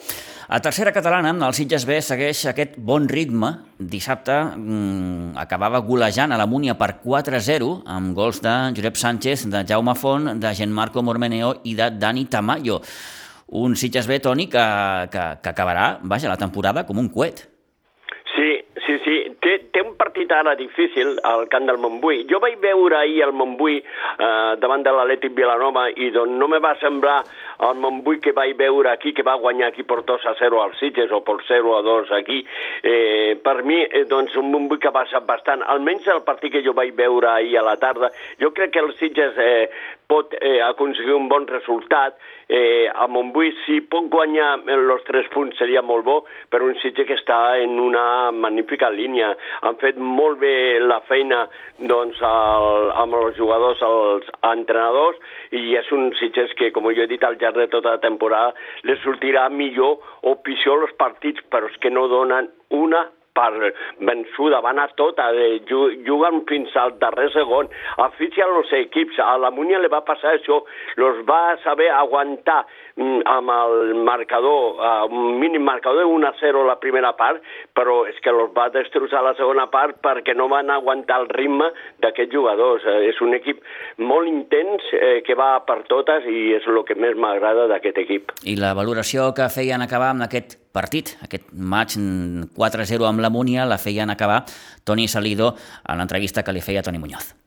[0.52, 3.52] A tercera catalana, el Sitges B segueix aquest bon ritme.
[3.78, 9.62] Dissabte mm, acabava golejant a la Múnia per 4-0 amb gols de Josep Sánchez, de
[9.70, 12.80] Jaume Font, de Gianmarco Mormeneo i de Dani Tamayo.
[13.62, 14.66] Un Sitges B, Toni, que,
[15.14, 17.46] que, que acabarà, vaja, la temporada com un coet.
[20.30, 21.00] Sí, sí, sí.
[21.00, 22.26] Té, té un partit ara difícil al camp del Montbui.
[22.30, 26.60] Jo vaig veure ahir el Montbui eh, davant de l'Atlètic Vilanova i doncs no me
[26.60, 27.24] va semblar
[27.60, 30.76] el Montbui que vaig veure aquí, que va guanyar aquí per 2 a 0 al
[30.80, 32.46] Sitges o per 0 a 2 aquí.
[32.84, 35.63] Eh, per mi, eh, doncs, un Montbui que ha passat bastant.
[35.63, 38.94] Almenys el partit que jo vaig veure ahir a la tarda, jo crec que el
[38.96, 39.70] Sitges eh,
[40.08, 42.18] pot eh, aconseguir un bon resultat.
[42.50, 46.16] Eh, a Montbui, si pot guanyar els tres punts seria molt bo,
[46.50, 49.36] però un Sitges que està en una magnífica línia.
[49.62, 51.44] Han fet molt bé la feina
[51.78, 55.22] doncs, el, amb els jugadors, els entrenadors,
[55.54, 58.58] i és un Sitges que, com jo he dit al llarg de tota la temporada,
[58.82, 63.06] li sortirà millor o pitjor els partits, però és que no donen una
[63.39, 63.71] per
[64.12, 65.30] vençuda, van a tota,
[65.71, 67.71] ju- juguen fins al darrer segon,
[68.10, 70.62] asfixien els equips, a la Múnia li va passar això,
[70.99, 72.62] los va saber aguantar
[73.00, 77.42] amb el marcador, uh, un mínim marcador de 1 a 0 la primera part,
[77.76, 81.72] però és que los va destrossar la segona part perquè no van aguantar el ritme
[82.04, 82.84] d'aquests jugadors.
[82.86, 83.64] Eh, és un equip
[83.98, 88.34] molt intens eh, que va per totes i és el que més m'agrada d'aquest equip.
[88.44, 93.66] I la valoració que feien acabar amb aquest partit, aquest match 4-0 amb la Múnia,
[93.66, 94.44] la feien acabar
[94.86, 95.54] Toni Salido
[95.88, 97.38] en l'entrevista que li feia Toni Muñoz.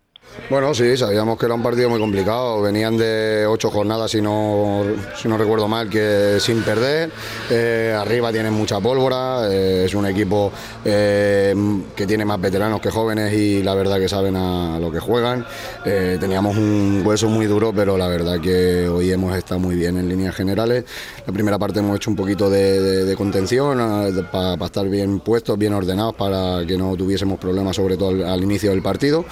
[0.49, 2.61] Bueno, sí, sabíamos que era un partido muy complicado.
[2.62, 4.83] Venían de ocho jornadas, si no,
[5.16, 7.11] si no recuerdo mal, que sin perder.
[7.51, 9.51] Eh, arriba tienen mucha pólvora.
[9.51, 10.53] eh, es un equipo
[10.85, 11.55] eh,
[11.95, 15.47] que tiene más veteranos que jóvenes y la verdad que saben a lo que juegan.
[15.85, 20.09] Teníamos un hueso muy duro, pero la verdad que hoy hemos estado muy bien en
[20.09, 20.85] líneas generales.
[21.27, 23.79] La primera parte hemos hecho un poquito de, contención
[24.31, 28.71] para estar bien puestos, bien ordenados, para que no tuviésemos problemas, sobre todo al inicio
[28.71, 29.25] del partido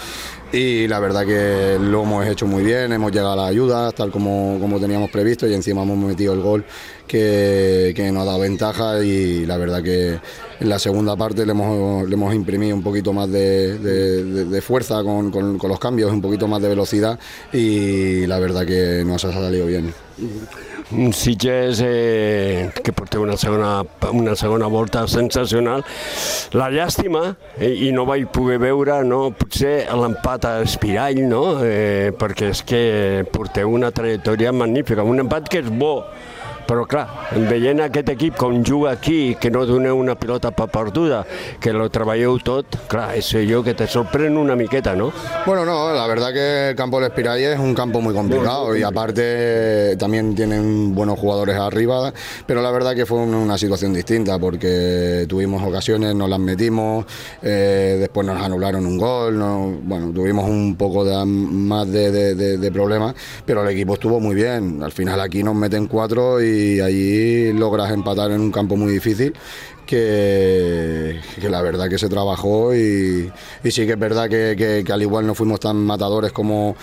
[0.53, 4.11] y la verdad que lo hemos hecho muy bien, hemos llegado a la ayuda tal
[4.11, 6.65] como, como teníamos previsto y encima hemos metido el gol
[7.11, 10.19] que, que nos ha dado ventaja y la verdad que
[10.61, 14.45] en la segunda parte le hemos, le hemos imprimido un poquito más de, de- de-
[14.45, 17.19] de fuerza con, con- con los cambios, un poquito más de velocidad
[17.53, 19.93] y la verdad que nos ha salido bien.
[20.93, 25.85] Un Sitges eh, que porteu una segona, una segona volta sensacional.
[26.53, 31.45] La llàstima, eh, i no vaig poder veure, no, potser l'empat a Espirall, no?
[31.65, 32.83] eh, perquè és que
[33.33, 36.03] porteu una trajectòria magnífica, un empat que és bo,
[36.71, 37.09] però clar,
[37.51, 41.25] veient aquest equip com juga aquí, que no doneu una pilota per perduda,
[41.59, 45.09] que lo treballeu tot, clar, és allò que te sorprèn una miqueta, no?
[45.47, 48.85] Bueno, no, la verdad que el campo del Espirall es un campo muy complicado y
[48.85, 52.13] aparte también tienen buenos jugadores arriba,
[52.47, 57.05] pero la verdad que fue una, situación distinta porque tuvimos ocasiones, nos las metimos,
[57.43, 62.35] eh, después nos anularon un gol, no- bueno, tuvimos un poco de, más de, de-
[62.37, 64.83] de- de problemas, pero el equipo estuvo muy bien.
[64.85, 69.35] Al final aquí nos meten cuatro y allí logras empatar en un campo muy difícil
[69.91, 73.31] que, la verdad que se trabajó y,
[73.71, 76.75] sí que es verdad que, que- al igual no fuimos tan matadores como,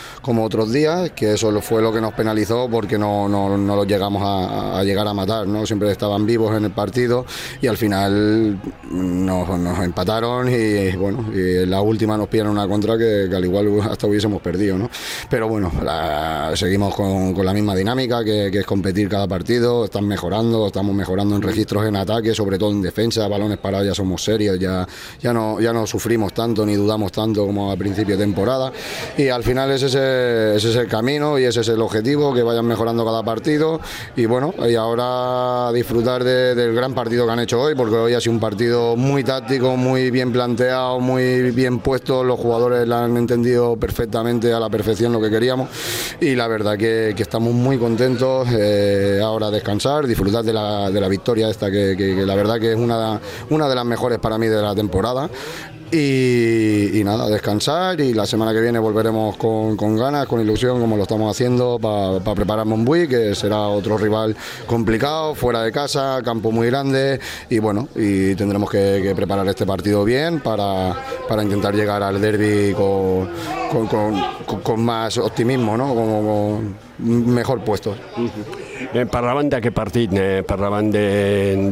[0.44, 4.22] otros días, que eso fue lo que nos penalizó porque no, no, no los llegamos
[4.24, 5.66] a, a llegar a matar, ¿no?
[5.66, 7.26] siempre estaban vivos en el partido
[7.62, 8.60] y al final
[8.92, 9.50] nos,
[9.84, 14.08] empataron y bueno, y la última nos pillan una contra que, que al igual hasta
[14.08, 14.90] hubiésemos perdido, ¿no?
[15.30, 19.86] pero bueno, la- seguimos con, con la misma dinámica que, que es competir cada partido,
[19.86, 22.97] están mejorando, estamos mejorando en registros en ataque, sobre todo en defensa,
[23.30, 24.88] balones parados ya somos serios, ya,
[25.22, 28.72] ya, no, ya no sufrimos tanto ni dudamos tanto como a principio de temporada.
[29.18, 32.34] Y al final ese es, el, ese es el camino y ese es el objetivo,
[32.34, 33.80] que vayan mejorando cada partido.
[34.16, 38.14] Y bueno, y ahora disfrutar de- del gran partido que han hecho hoy, porque hoy
[38.14, 43.04] ha sido un partido muy táctico, muy bien planteado, muy bien puesto, los jugadores la
[43.06, 45.70] han entendido perfectamente a la perfección lo que queríamos.
[46.20, 51.08] Y la verdad que, estamos muy contentos eh, ahora descansar, disfrutar de la, de la
[51.10, 53.20] victoria esta que, que- la verdad que es una,
[53.50, 55.30] una de las mejores para mí de la temporada.
[55.90, 60.98] Y, nada, descansar y la semana que viene volveremos con, con ganas, con ilusión, como
[60.98, 66.52] lo estamos haciendo para preparar Montbui, que será otro rival complicado, fuera de casa, campo
[66.52, 70.94] muy grande y bueno, y tendremos que, preparar este partido bien para,
[71.30, 73.30] para intentar llegar al derby con,
[73.88, 75.96] con, con- más optimismo, ¿no?
[75.96, 76.60] Como,
[76.98, 77.96] con mejor puesto.
[78.78, 81.06] Eh, parlaven d'aquest partit, eh, parlaven de,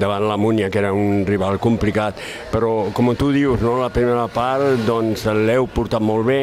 [0.01, 2.17] davant la Múnia, que era un rival complicat,
[2.51, 6.39] però com tu dius, no, la primera part doncs l'heu portat molt bé,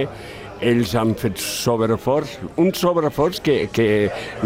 [0.62, 3.87] ells han fet sobreforç, un sobreforç que, que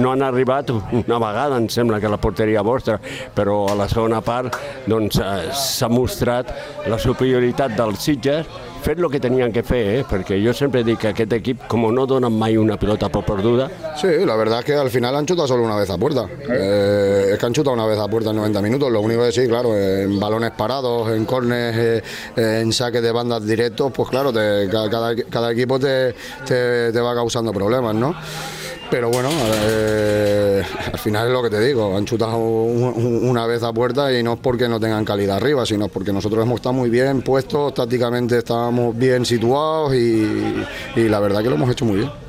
[0.00, 2.96] no han arribat una vegada, em sembla que la porteria vostra,
[3.36, 4.56] però a la segona part
[4.88, 6.54] doncs, eh, s'ha mostrat
[6.88, 8.48] la superioritat dels Sitges,
[8.86, 10.04] fet el que tenien que fer, eh?
[10.06, 13.66] perquè jo sempre dic que aquest equip, com no donen mai una pilota per perduda,
[13.96, 16.26] Sí, la verdad es que al final han chutado solo una vez a puerta.
[16.50, 18.92] Eh, es que han chutado una vez a puerta en 90 minutos.
[18.92, 22.02] Lo único que sí, claro, en balones parados, en cornes, eh,
[22.36, 24.90] eh, en saques de bandas directos, pues claro, te- ca-
[25.30, 26.14] cada, equipo te-
[26.46, 28.14] te va causando problemas, ¿no?
[28.90, 29.28] Pero bueno,
[29.64, 33.72] eh, al final es lo que te digo, han chutado un- un- una vez a
[33.72, 36.88] puerta y no es porque no tengan calidad arriba, sino porque nosotros hemos estado muy
[36.88, 40.64] bien puestos, tácticamente estábamos bien situados y
[40.96, 42.25] la verdad que lo hemos hecho muy bien.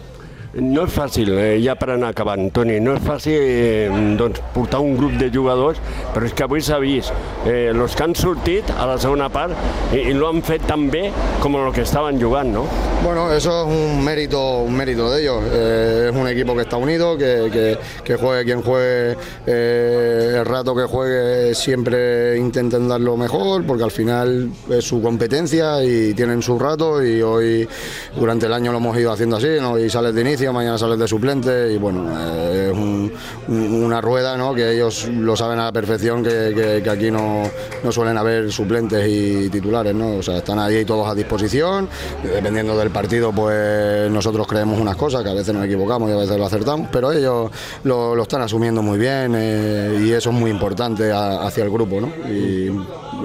[0.54, 4.96] No és fàcil, eh, ja per anar acabant, Toni, no és fàcil eh, portar un
[4.98, 5.78] grup de jugadors,
[6.16, 7.12] però és que avui s'ha vist,
[7.46, 9.54] eh, los que han sortit a la segona part
[9.94, 11.12] i, i lo han fet tan bé
[11.44, 12.64] com que estaven jugant, no?
[13.04, 15.44] Bueno, eso es un mérito, un mérito de ellos.
[15.52, 20.76] Eh, es un equipo que está unido, que, que- juegue quien juegue, eh, el rato
[20.76, 26.42] que juegue siempre intenten dar lo mejor, porque al final es su competencia y tienen
[26.42, 27.68] su rato y hoy
[28.16, 29.74] durante el año lo hemos ido haciendo así, ¿no?
[29.74, 33.12] Hoy sales de inicio, mañana sales de suplente y bueno, eh, es un-
[33.48, 34.54] un- una rueda, ¿no?
[34.54, 37.44] Que ellos lo saben a la perfección que, que- aquí no,
[37.84, 40.18] no suelen haber suplentes y titulares, ¿no?
[40.18, 41.90] O sea, están ahí todos a disposición,
[42.24, 46.18] dependiendo del partido, pues nosotros creemos unas cosas, que a veces nos equivocamos y a
[46.18, 47.52] veces lo acertamos, pero ellos
[47.84, 52.00] lo, lo están asumiendo muy bien eh, y eso es muy importante hacia el grupo,
[52.02, 52.08] ¿no?
[52.30, 52.72] Y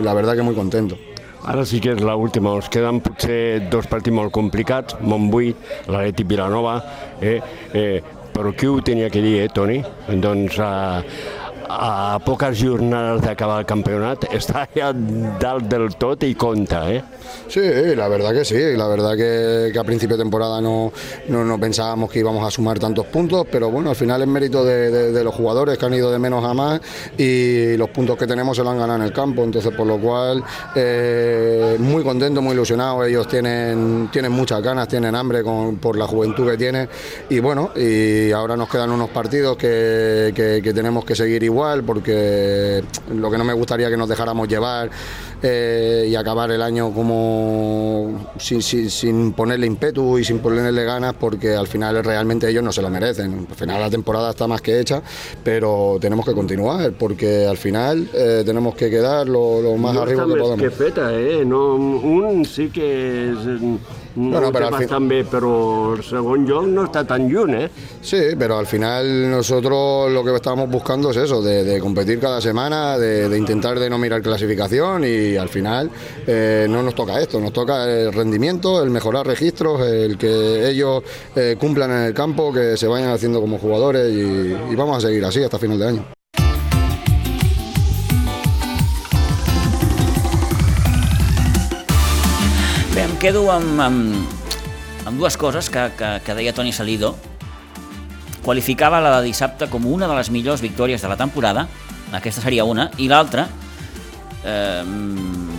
[0.03, 0.97] la verdad que muy contento.
[1.43, 5.51] Ara sí que és l'última, ens queden potser dos partits molt complicats, Montbui,
[5.91, 6.77] l'Atleti Vilanova,
[7.19, 7.41] eh,
[7.75, 8.03] eh,
[8.33, 9.81] però qui ho tenia que dir, eh, Toni?
[10.23, 10.71] Doncs a,
[11.73, 17.01] a poques jornades d'acabar el campionat està ja dalt del tot i compta, eh?
[17.49, 17.63] Sí,
[17.97, 20.93] la verdad que sí, la verdad que, a principio de temporada no,
[21.29, 24.91] no, pensábamos que íbamos a sumar tantos puntos, pero bueno, al final es mérito de,
[24.91, 26.81] de, de, los jugadores que han ido de menos a más
[27.17, 29.99] y los puntos que tenemos se lo han ganado en el campo, entonces por lo
[29.99, 35.43] cual eh, muy contento, muy ilusionado, ellos tienen, tienen muchas ganas, tienen hambre
[35.81, 36.89] por la juventud que tienen
[37.31, 41.62] y bueno, y ahora nos quedan unos partidos que, que, que tenemos que seguir igual
[41.85, 44.91] porque lo que no me gustaría que nos dejáramos llevar
[45.43, 51.15] eh, y acabar el año como sin, sin, sin, ponerle ímpetu y sin ponerle ganas
[51.15, 53.47] porque al final realmente ellos no se lo merecen.
[53.51, 55.03] Al final la temporada está más que hecha,
[55.43, 60.03] pero tenemos que continuar porque al final eh, tenemos que quedar lo, lo más no
[60.03, 60.61] arriba que podamos.
[60.61, 61.45] Que feta, eh?
[61.45, 63.61] no, un sí que és
[64.15, 65.07] no, no, però al fin...
[65.09, 65.53] bé, però
[66.05, 67.69] segon lloc no està tan lluny, ¿eh?
[68.03, 72.41] Sí, pero al final nosotros lo que estábamos buscando es eso, de, de competir cada
[72.41, 75.91] semana, de, de, intentar de no mirar clasificación y al final
[76.27, 81.03] eh, no nos toca esto, nos toca el rendimiento, el mejorar registros, el que ellos
[81.37, 85.09] eh, cumplan en el campo, que se vayan haciendo como jugadores y, y vamos a
[85.09, 86.05] seguir así hasta final de año.
[92.93, 93.81] Bé, em quedo amb,
[95.73, 97.17] que, que, que deia Toni Salido.
[98.45, 101.69] Qualificava la de dissabte com una de les millors victòries de la temporada,
[102.13, 103.47] aquesta seria una, i l'altra,
[104.45, 104.85] eh,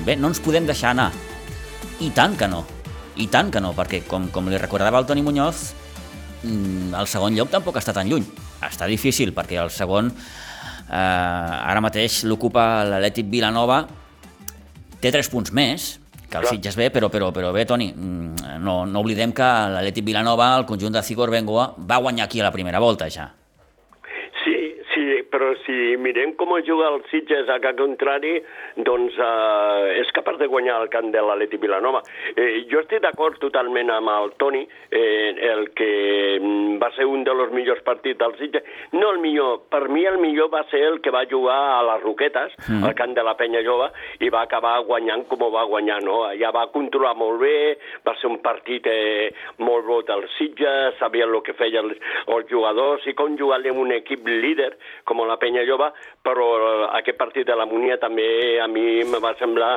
[0.05, 1.11] bé, no ens podem deixar anar.
[2.03, 2.63] I tant que no,
[3.21, 5.65] i tant que no, perquè com, com li recordava el Toni Muñoz,
[6.43, 8.25] mm, el segon lloc tampoc està tan lluny.
[8.63, 13.83] Està difícil, perquè el segon eh, ara mateix l'ocupa l'Atlètic Vilanova,
[15.03, 15.93] té 3 punts més,
[16.33, 20.55] que el Sitges bé, però, però, però bé, Toni, no, no oblidem que l'Atlètic Vilanova,
[20.57, 23.29] el conjunt de Cigor Bengoa, va guanyar aquí a la primera volta ja.
[25.65, 28.36] Si mirem com juga el Sitges a cap contrari,
[28.88, 32.04] doncs eh, és capaç de guanyar el camp de l'Atlètic Vilanova.
[32.36, 35.91] Eh, jo estic d'acord totalment amb el Toni, eh, el que
[36.82, 38.67] va ser un dels millors partits del Sitges.
[38.93, 42.04] No el millor, per mi el millor va ser el que va jugar a les
[42.04, 42.84] Roquetes, mm.
[42.84, 46.23] al camp de la Penya Jove, i va acabar guanyant com ho va guanyar, no?
[46.39, 47.56] Ja va controlar molt bé,
[48.06, 49.32] va ser un partit eh,
[49.63, 53.80] molt bo del Sitges, sabien el que feien els, els jugadors i com jugar amb
[53.80, 54.73] un equip líder
[55.08, 55.91] com la Penya Jove,
[56.25, 56.47] però
[56.97, 59.75] aquest partit de la Munia també a mi em va semblar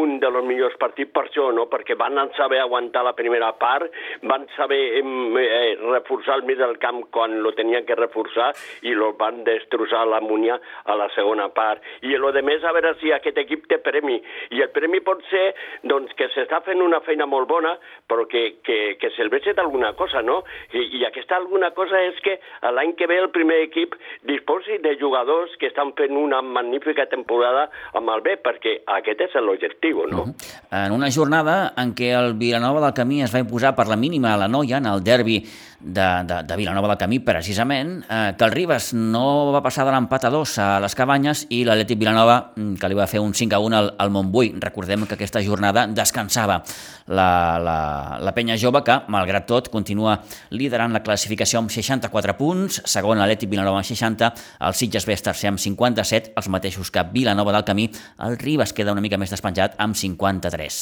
[0.00, 1.66] un dels millors partits per això, no?
[1.68, 7.02] perquè van saber aguantar la primera part, van saber eh, reforçar el mig del camp
[7.12, 8.50] quan lo tenien que reforçar
[8.88, 11.82] i lo van destrossar la Munia a la segona part.
[12.02, 14.20] I el de més, a veure si aquest equip té premi.
[14.54, 15.50] I el premi pot ser
[15.82, 17.74] doncs, que s'està fent una feina molt bona,
[18.08, 20.40] però que, que, que serveixi d'alguna cosa, no?
[20.72, 22.38] I, I aquesta alguna cosa és que
[22.76, 23.96] l'any que ve el primer equip
[24.28, 27.66] disposi de jugadors que estan fent una magnífica temporada
[27.98, 30.22] amb el B, perquè aquest és l'objectiu, no?
[30.22, 30.86] Uh -huh.
[30.86, 34.34] En una jornada en què el Vilanova del Camí es va imposar per la mínima
[34.34, 35.42] a la Noia en el derbi
[35.80, 39.94] de, de, de Vilanova del Camí, precisament, eh, que el Ribes no va passar de
[39.94, 43.32] l'empat a dos a les Cabanyes i l'Atlètic Vilanova, mm, que li va fer un
[43.34, 44.52] 5 a 1 al, al Montbui.
[44.60, 46.60] Recordem que aquesta jornada descansava
[47.08, 47.78] la, la,
[48.20, 50.18] la penya jove, que, malgrat tot, continua
[50.50, 54.30] liderant la classificació amb 64 punts, segon l'Atlètic Vilanova amb 60,
[54.68, 57.90] el Sitges B tercer amb 57, els mateixos que Vilanova del Camí,
[58.26, 60.80] el Ribes queda una mica més despenjat amb 53.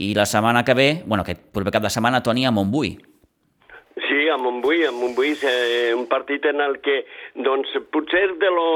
[0.00, 3.09] I la setmana que ve, bueno, aquest proper cap de setmana, Toni, a Montbui.
[4.08, 7.02] Sí, a Montbui, a Montbui eh, un partit en el que,
[7.34, 8.68] doncs, potser de lo,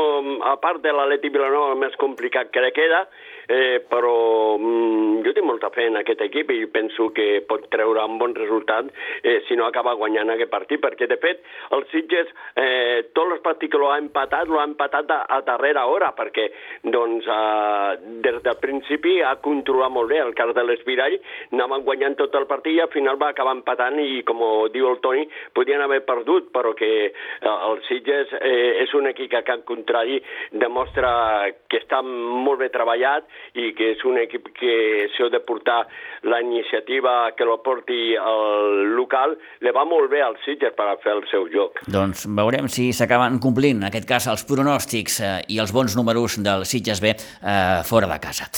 [0.45, 3.05] a part de l'Atleti Vilanova, el més complicat que queda,
[3.49, 8.05] eh, però mm, jo tinc molta fe en aquest equip i penso que pot treure
[8.05, 8.91] un bon resultat
[9.23, 11.43] eh, si no acaba guanyant aquest partit, perquè de fet
[11.77, 12.31] el Sitges,
[12.61, 16.49] eh, tots els partits que l'ha empatat, l'ha empatat a, a darrera hora, perquè
[16.95, 20.21] doncs eh, des del principi ha controlat molt bé.
[20.25, 21.19] El cas de l'Espirall,
[21.53, 24.43] anaven guanyant tot el partit i al final va acabar empatant i com
[24.75, 25.25] diu el Toni,
[25.57, 29.65] podien haver perdut, però que eh, el Sitges eh, és un equip que a cap
[29.69, 30.21] contrari
[30.53, 34.75] demostra que està molt bé treballat i que és un equip que
[35.15, 35.85] s'ha de portar
[36.27, 40.97] la iniciativa que lo porti al local, le va molt bé al Sitges per a
[41.03, 41.83] fer el seu joc.
[41.87, 46.39] Doncs veurem si s'acaben complint, en aquest cas, els pronòstics eh, i els bons números
[46.43, 48.51] del Sitges B eh, fora de casa.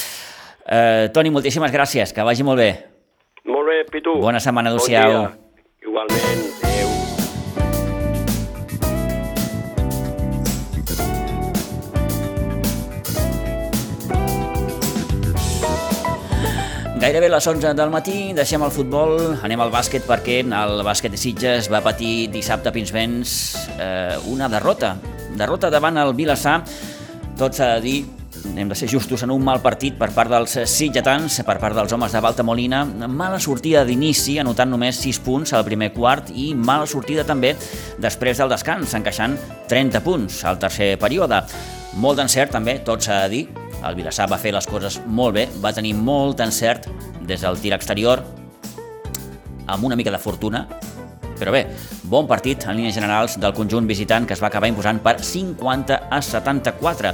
[0.67, 2.71] Eh, Toni, moltíssimes gràcies, que vagi molt bé.
[3.47, 4.17] Molt bé, Pitu.
[4.23, 5.27] Bona setmana, adeu-siau.
[5.27, 5.45] Bon
[5.87, 6.56] Igualment.
[17.07, 19.13] Gairebé les 11 del matí, deixem el futbol,
[19.47, 23.35] anem al bàsquet perquè el bàsquet de Sitges va patir dissabte a Pinsbens
[23.79, 24.97] eh, una derrota.
[25.39, 26.57] Derrota davant el Vilassar,
[27.39, 28.01] tot s'ha de dir,
[28.57, 31.95] hem de ser justos en un mal partit per part dels sitgetans, per part dels
[31.95, 36.57] homes de Balta Molina, mala sortida d'inici, anotant només 6 punts al primer quart i
[36.59, 37.55] mala sortida també
[38.03, 39.39] després del descans, encaixant
[39.71, 41.45] 30 punts al tercer període.
[42.03, 45.47] Molt d'encert també, tot s'ha de dir, el Vilassar va fer les coses molt bé,
[45.63, 46.89] va tenir molt encert
[47.27, 48.23] des del tir exterior,
[49.67, 50.67] amb una mica de fortuna,
[51.37, 51.67] però bé,
[52.09, 56.01] bon partit en línies generals del conjunt visitant que es va acabar imposant per 50
[56.11, 57.13] a 74.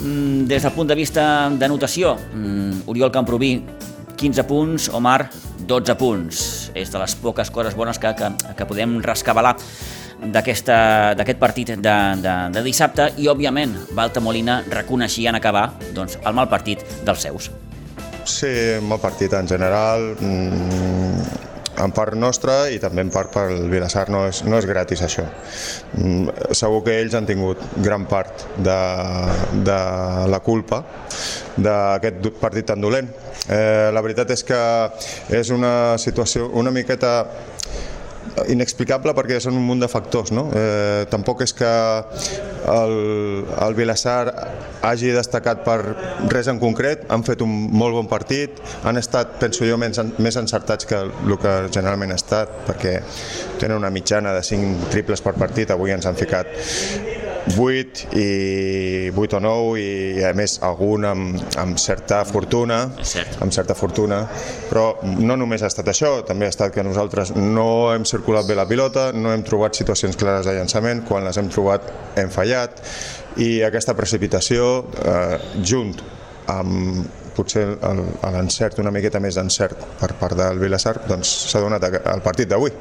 [0.00, 3.62] Mm, des del punt de vista de notació, mm, Oriol Camproví,
[4.16, 5.30] 15 punts, Omar,
[5.66, 6.70] 12 punts.
[6.74, 9.56] És de les poques coses bones que, que, que podem rescabalar
[10.22, 16.36] d'aquest partit de, de, de dissabte i, òbviament, Balta Molina reconeixia en acabar doncs, el
[16.36, 17.50] mal partit dels seus.
[18.24, 21.42] Sí, mal partit en general, mm,
[21.84, 25.24] en part nostra i també en part pel Vilassar no és, no és gratis això.
[25.98, 28.78] Mm, segur que ells han tingut gran part de,
[29.66, 29.78] de
[30.30, 30.84] la culpa
[31.56, 33.10] d'aquest partit tan dolent.
[33.44, 34.60] Eh, la veritat és que
[35.36, 37.26] és una situació una miqueta
[38.50, 40.32] inexplicable perquè són un munt de factors.
[40.34, 40.48] No?
[40.56, 41.70] Eh, tampoc és que
[42.72, 42.94] el,
[43.66, 44.24] el Vilassar
[44.84, 45.78] hagi destacat per
[46.32, 50.40] res en concret, han fet un molt bon partit, han estat, penso jo, més, més
[50.40, 52.98] encertats que el que generalment ha estat, perquè
[53.60, 59.36] tenen una mitjana de 5 triples per partit, avui ens han ficat 8 i 8
[59.36, 62.78] o 9 i a més algun amb, amb certa fortuna
[63.44, 64.22] amb certa fortuna.
[64.70, 64.86] Però
[65.20, 68.68] no només ha estat això també ha estat que nosaltres no hem circulat bé la
[68.70, 72.80] pilota no hem trobat situacions clares de llançament quan les hem trobat hem fallat.
[73.36, 75.94] I aquesta precipitació eh, junt
[76.50, 82.22] amb potser l'encert, una miqueta més d'encert per part del Vilassar, doncs s'ha donat al
[82.22, 82.72] partit d'avui.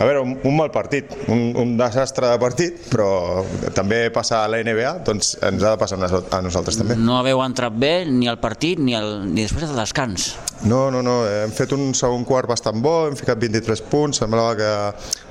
[0.00, 3.42] A veure, un, un mal partit, un, un desastre de partit, però
[3.76, 6.96] també passa a la NBA, doncs ens ha de passar a nosaltres també.
[6.98, 10.32] No haveu entrat bé ni al partit ni, el, ni després del descans.
[10.64, 14.54] No, no, no, hem fet un segon quart bastant bo, hem ficat 23 punts, semblava
[14.58, 14.72] que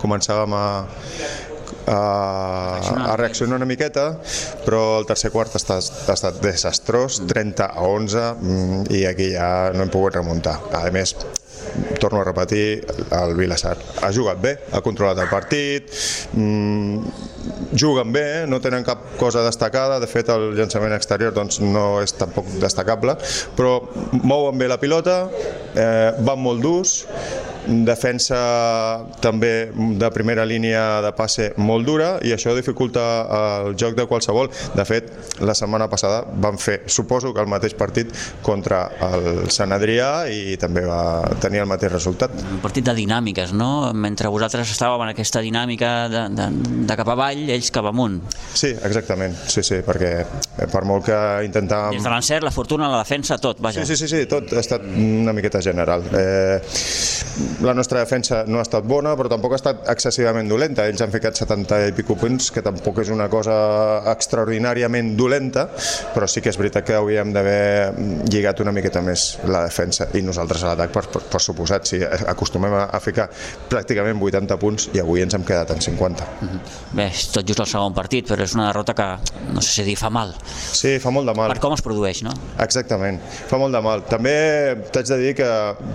[0.01, 0.66] començàvem a,
[1.88, 1.99] a,
[3.12, 4.07] a reaccionar una miqueta,
[4.66, 9.32] però el tercer quart ha estat, ha estat desastrós, 30 a 11, mm, i aquí
[9.36, 10.59] ja no hem pogut remuntar.
[10.78, 11.16] A més,
[11.99, 15.91] torno a repetir, el Vilassar ha jugat bé, ha controlat el partit,
[16.33, 17.03] mmm,
[17.77, 22.15] juguen bé, no tenen cap cosa destacada, de fet el llançament exterior doncs, no és
[22.17, 23.17] tampoc destacable,
[23.57, 23.77] però
[24.23, 25.23] mouen bé la pilota,
[25.75, 26.99] eh, van molt durs,
[27.67, 33.03] defensa també de primera línia de passe molt dura i això dificulta
[33.37, 34.49] el joc de qualsevol.
[34.75, 39.73] De fet, la setmana passada van fer, suposo que el mateix partit contra el Sant
[39.75, 42.33] Adrià i també va tenir el mateix resultat.
[42.53, 43.91] Un partit de dinàmiques, no?
[43.93, 46.47] Mentre vosaltres estàveu en aquesta dinàmica de, de,
[46.87, 48.21] de cap avall, ells cap amunt.
[48.53, 50.13] Sí, exactament, sí, sí, perquè
[50.71, 51.97] per molt que intentàvem...
[51.97, 53.85] Des de l'encert, la fortuna, la defensa, tot, vaja.
[53.85, 56.05] Sí, sí, sí, sí tot ha estat una miqueta general.
[56.17, 56.59] Eh,
[57.61, 60.85] la nostra defensa no ha estat bona, però tampoc ha estat excessivament dolenta.
[60.89, 63.55] Ells han ficat 70 i pico punts, que tampoc és una cosa
[64.11, 65.67] extraordinàriament dolenta,
[66.15, 67.93] però sí que és veritat que hauríem d'haver
[68.31, 71.88] lligat una miqueta més la defensa i nosaltres a l'atac, per, per, per suposat.
[71.89, 73.27] Sí, acostumem a, ficar
[73.71, 76.27] pràcticament 80 punts i avui ens hem quedat en 50.
[76.97, 79.07] Bé, és tot just el segon partit, però és una derrota que,
[79.51, 80.36] no sé si dir, fa mal.
[80.45, 81.53] Sí, fa molt de mal.
[81.53, 82.36] Per com es produeix, no?
[82.63, 83.19] Exactament,
[83.49, 84.05] fa molt de mal.
[84.11, 84.36] També
[84.93, 85.49] t'haig de dir que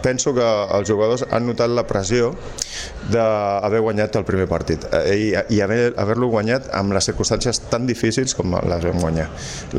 [0.05, 2.33] penso que els jugadors han notat la pressió
[3.13, 8.35] d'haver guanyat el primer partit eh, i, i haver-lo guanyat amb les circumstàncies tan difícils
[8.37, 9.29] com les vam guanyar.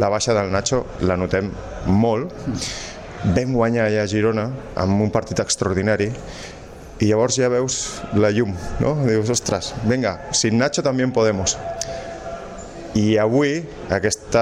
[0.01, 1.51] La baixa del Nacho la notem
[1.87, 2.33] molt,
[3.23, 4.47] vam guanyar allà a Girona
[4.77, 6.11] amb un partit extraordinari
[7.01, 7.77] i llavors ja veus
[8.17, 8.95] la llum, no?
[9.05, 11.57] Dius, ostres, vinga, sin Nacho també en podemos.
[12.97, 13.59] I avui,
[13.93, 14.35] aquest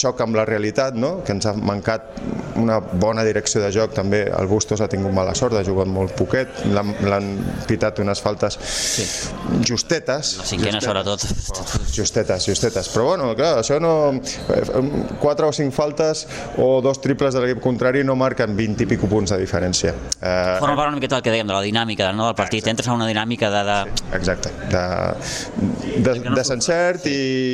[0.00, 1.20] xoc amb la realitat, no?
[1.24, 2.16] que ens ha mancat
[2.60, 6.16] una bona direcció de joc, també el Bustos ha tingut mala sort, ha jugat molt
[6.18, 7.30] poquet, l'han
[7.68, 9.06] pitat unes faltes sí.
[9.66, 10.34] justetes.
[10.40, 11.24] La cinquena, sobretot.
[11.94, 12.90] Justetes, justetes.
[12.92, 13.94] Però bueno, clar, això no...
[15.20, 16.24] Quatre o cinc faltes
[16.60, 19.94] o dos triples de l'equip contrari no marquen 20 i pico punts de diferència.
[20.18, 22.64] Eh, Forma part una miqueta del que dèiem, de la dinàmica no, del partit.
[22.64, 22.74] Exacte.
[22.74, 23.62] Entres a una dinàmica de...
[23.68, 23.78] de...
[23.86, 24.52] Sí, exacte.
[24.72, 24.84] De,
[26.00, 27.06] de, de, de sencert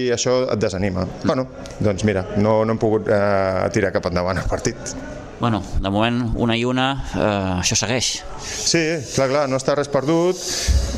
[0.06, 1.06] i això et desanima.
[1.24, 1.48] Bueno,
[1.82, 4.96] doncs mira, no, no hem pogut eh, tirar cap endavant el partit.
[5.38, 8.22] Bueno, de moment, una i una, eh, això segueix.
[8.40, 8.80] Sí,
[9.12, 10.40] clar, clar, no està res perdut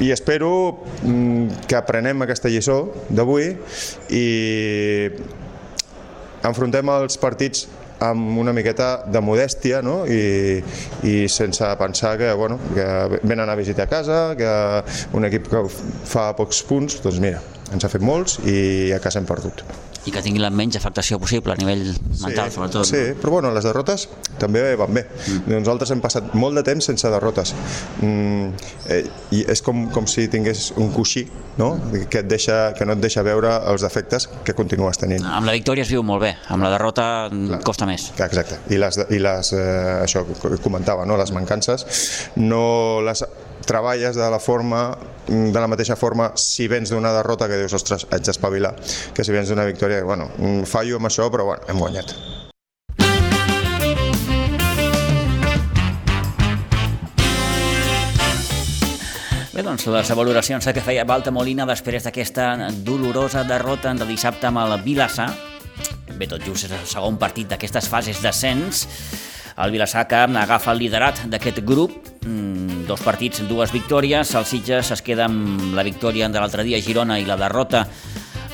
[0.05, 0.51] i espero
[1.03, 3.51] mm, que aprenem aquesta lliçó d'avui
[4.15, 4.25] i
[6.47, 7.67] enfrontem els partits
[8.05, 10.01] amb una miqueta de modèstia no?
[10.07, 10.63] I,
[11.03, 14.53] i sense pensar que, bueno, que venen a visitar a casa, que
[15.17, 17.43] un equip que fa pocs punts, doncs mira,
[17.73, 19.65] ens ha fet molts i a casa hem perdut.
[20.09, 22.89] I que tingui la menys afectació possible a nivell mental, sí, sobretot.
[22.89, 24.07] Sí, però bueno, les derrotes
[24.41, 25.05] també van bé.
[25.05, 25.59] Mm.
[25.59, 27.53] Nosaltres hem passat molt de temps sense derrotes.
[28.01, 29.03] Mm, eh,
[29.37, 31.27] I és com, com si tingués un coixí
[31.59, 31.75] no?
[32.09, 35.27] que, et deixa, que no et deixa veure els defectes que continues tenint.
[35.29, 37.61] Amb la victòria es viu molt bé, amb la derrota Clar.
[37.67, 38.11] costa més.
[38.17, 39.67] Exacte, i les, i les eh,
[40.07, 41.19] això que comentava, no?
[41.21, 41.87] les mancances,
[42.41, 42.65] no
[43.05, 43.25] les
[43.69, 44.97] treballes de la forma
[45.29, 48.75] de la mateixa forma si vens d'una derrota que dius, ostres, haig d'espavilar,
[49.15, 50.31] que si vens d'una victòria, bueno,
[50.67, 52.17] fallo amb això, però bueno, hem guanyat.
[59.59, 64.63] Bé, doncs les valoracions que feia Balta Molina després d'aquesta dolorosa derrota de dissabte amb
[64.63, 65.33] el Vilassar.
[66.15, 68.87] Bé, tot just és el segon partit d'aquestes fases d'ascens.
[69.59, 71.91] El Vilassar agafa el liderat d'aquest grup,
[72.25, 74.35] mm, dos partits, dues victòries.
[74.35, 77.87] El Sitges es queda amb la victòria de l'altre dia a Girona i la derrota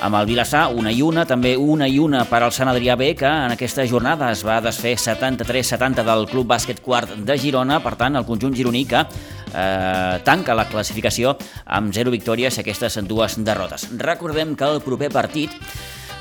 [0.00, 3.14] amb el Vilassar, una i una, també una i una per al Sant Adrià B,
[3.14, 7.94] que en aquesta jornada es va desfer 73-70 del Club Bàsquet Quart de Girona, per
[7.96, 13.38] tant, el conjunt gironí que eh, tanca la classificació amb 0 victòries i aquestes dues
[13.44, 13.88] derrotes.
[13.96, 15.52] Recordem que el proper partit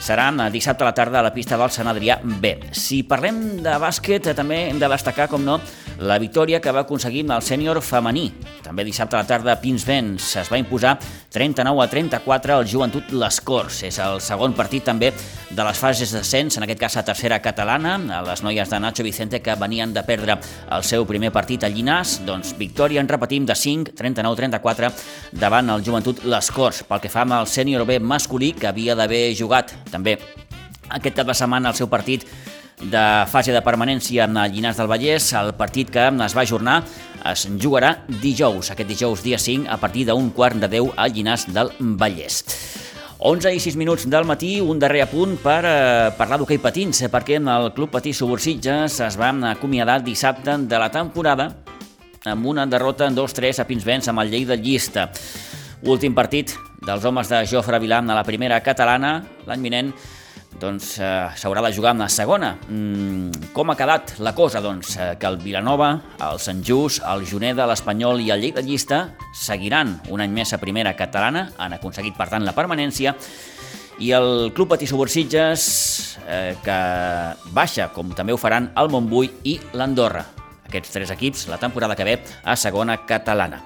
[0.03, 2.57] serà dissabte a la tarda a la pista del Sant Adrià B.
[2.75, 5.59] Si parlem de bàsquet, també hem de destacar, com no,
[6.03, 8.25] la victòria que va aconseguir el sènior femení.
[8.65, 10.97] També dissabte a la tarda a Pinsbens es va imposar
[11.33, 13.81] 39 a 34 al Joventut Les Corts.
[13.89, 15.09] És el segon partit també
[15.49, 19.03] de les fases d'ascens, en aquest cas a tercera catalana, a les noies de Nacho
[19.03, 20.37] Vicente que venien de perdre
[20.69, 24.93] el seu primer partit a Llinàs, doncs victòria, en repetim, de 5, 39-34
[25.41, 26.85] davant el Joventut Les Corts.
[26.85, 30.19] Pel que fa amb el sènior B masculí, que havia d'haver jugat també
[30.93, 32.25] aquest cap de setmana el seu partit
[32.91, 35.31] de fase de permanència a Llinars del Vallès.
[35.39, 36.81] El partit que es va ajornar
[37.31, 41.47] es jugarà dijous, aquest dijous dia 5, a partir d'un quart de 10 a Llinars
[41.53, 42.43] del Vallès.
[43.23, 47.37] 11 i 6 minuts del matí, un darrer apunt per eh, parlar d'hoquei patins, perquè
[47.39, 51.53] en el Club Patí Subursitges es va acomiadar dissabte de la temporada
[52.25, 55.07] amb una derrota en 2-3 a Pinsbens amb el llei de llista.
[55.87, 56.51] Últim partit
[56.83, 59.93] dels homes de Jofre Vilam a la primera catalana, l'any vinent,
[60.61, 61.07] doncs eh,
[61.39, 62.53] s'haurà de jugar amb la segona.
[62.67, 64.61] Mm, com ha quedat la cosa?
[64.63, 65.93] Doncs eh, que el Vilanova,
[66.29, 70.61] el Sant Just, el Juneda, l'Espanyol i el Lleida Llista seguiran un any més a
[70.61, 73.15] primera catalana, han aconseguit per tant la permanència,
[74.01, 76.79] i el Club Patí Subursitges, eh, que
[77.53, 80.25] baixa, com també ho faran el Montbui i l'Andorra.
[80.67, 83.61] Aquests tres equips la temporada que ve a segona catalana.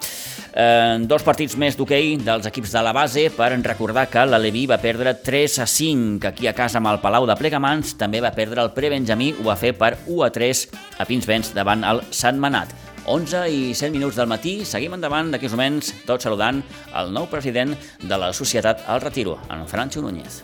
[0.57, 4.79] Eh, dos partits més d'hoquei dels equips de la base per recordar que l'Aleví va
[4.81, 8.65] perdre 3 a 5 aquí a casa amb el Palau de Plegamans, també va perdre
[8.65, 10.65] el Prebenjamí, ho va fer per 1 a 3
[10.97, 12.73] a Pinsbens davant el Sant Manat.
[13.05, 16.65] 11 i 7 minuts del matí, seguim endavant d'aquí moments, tot saludant
[16.97, 20.41] el nou president de la Societat al Retiro, en Francho Núñez.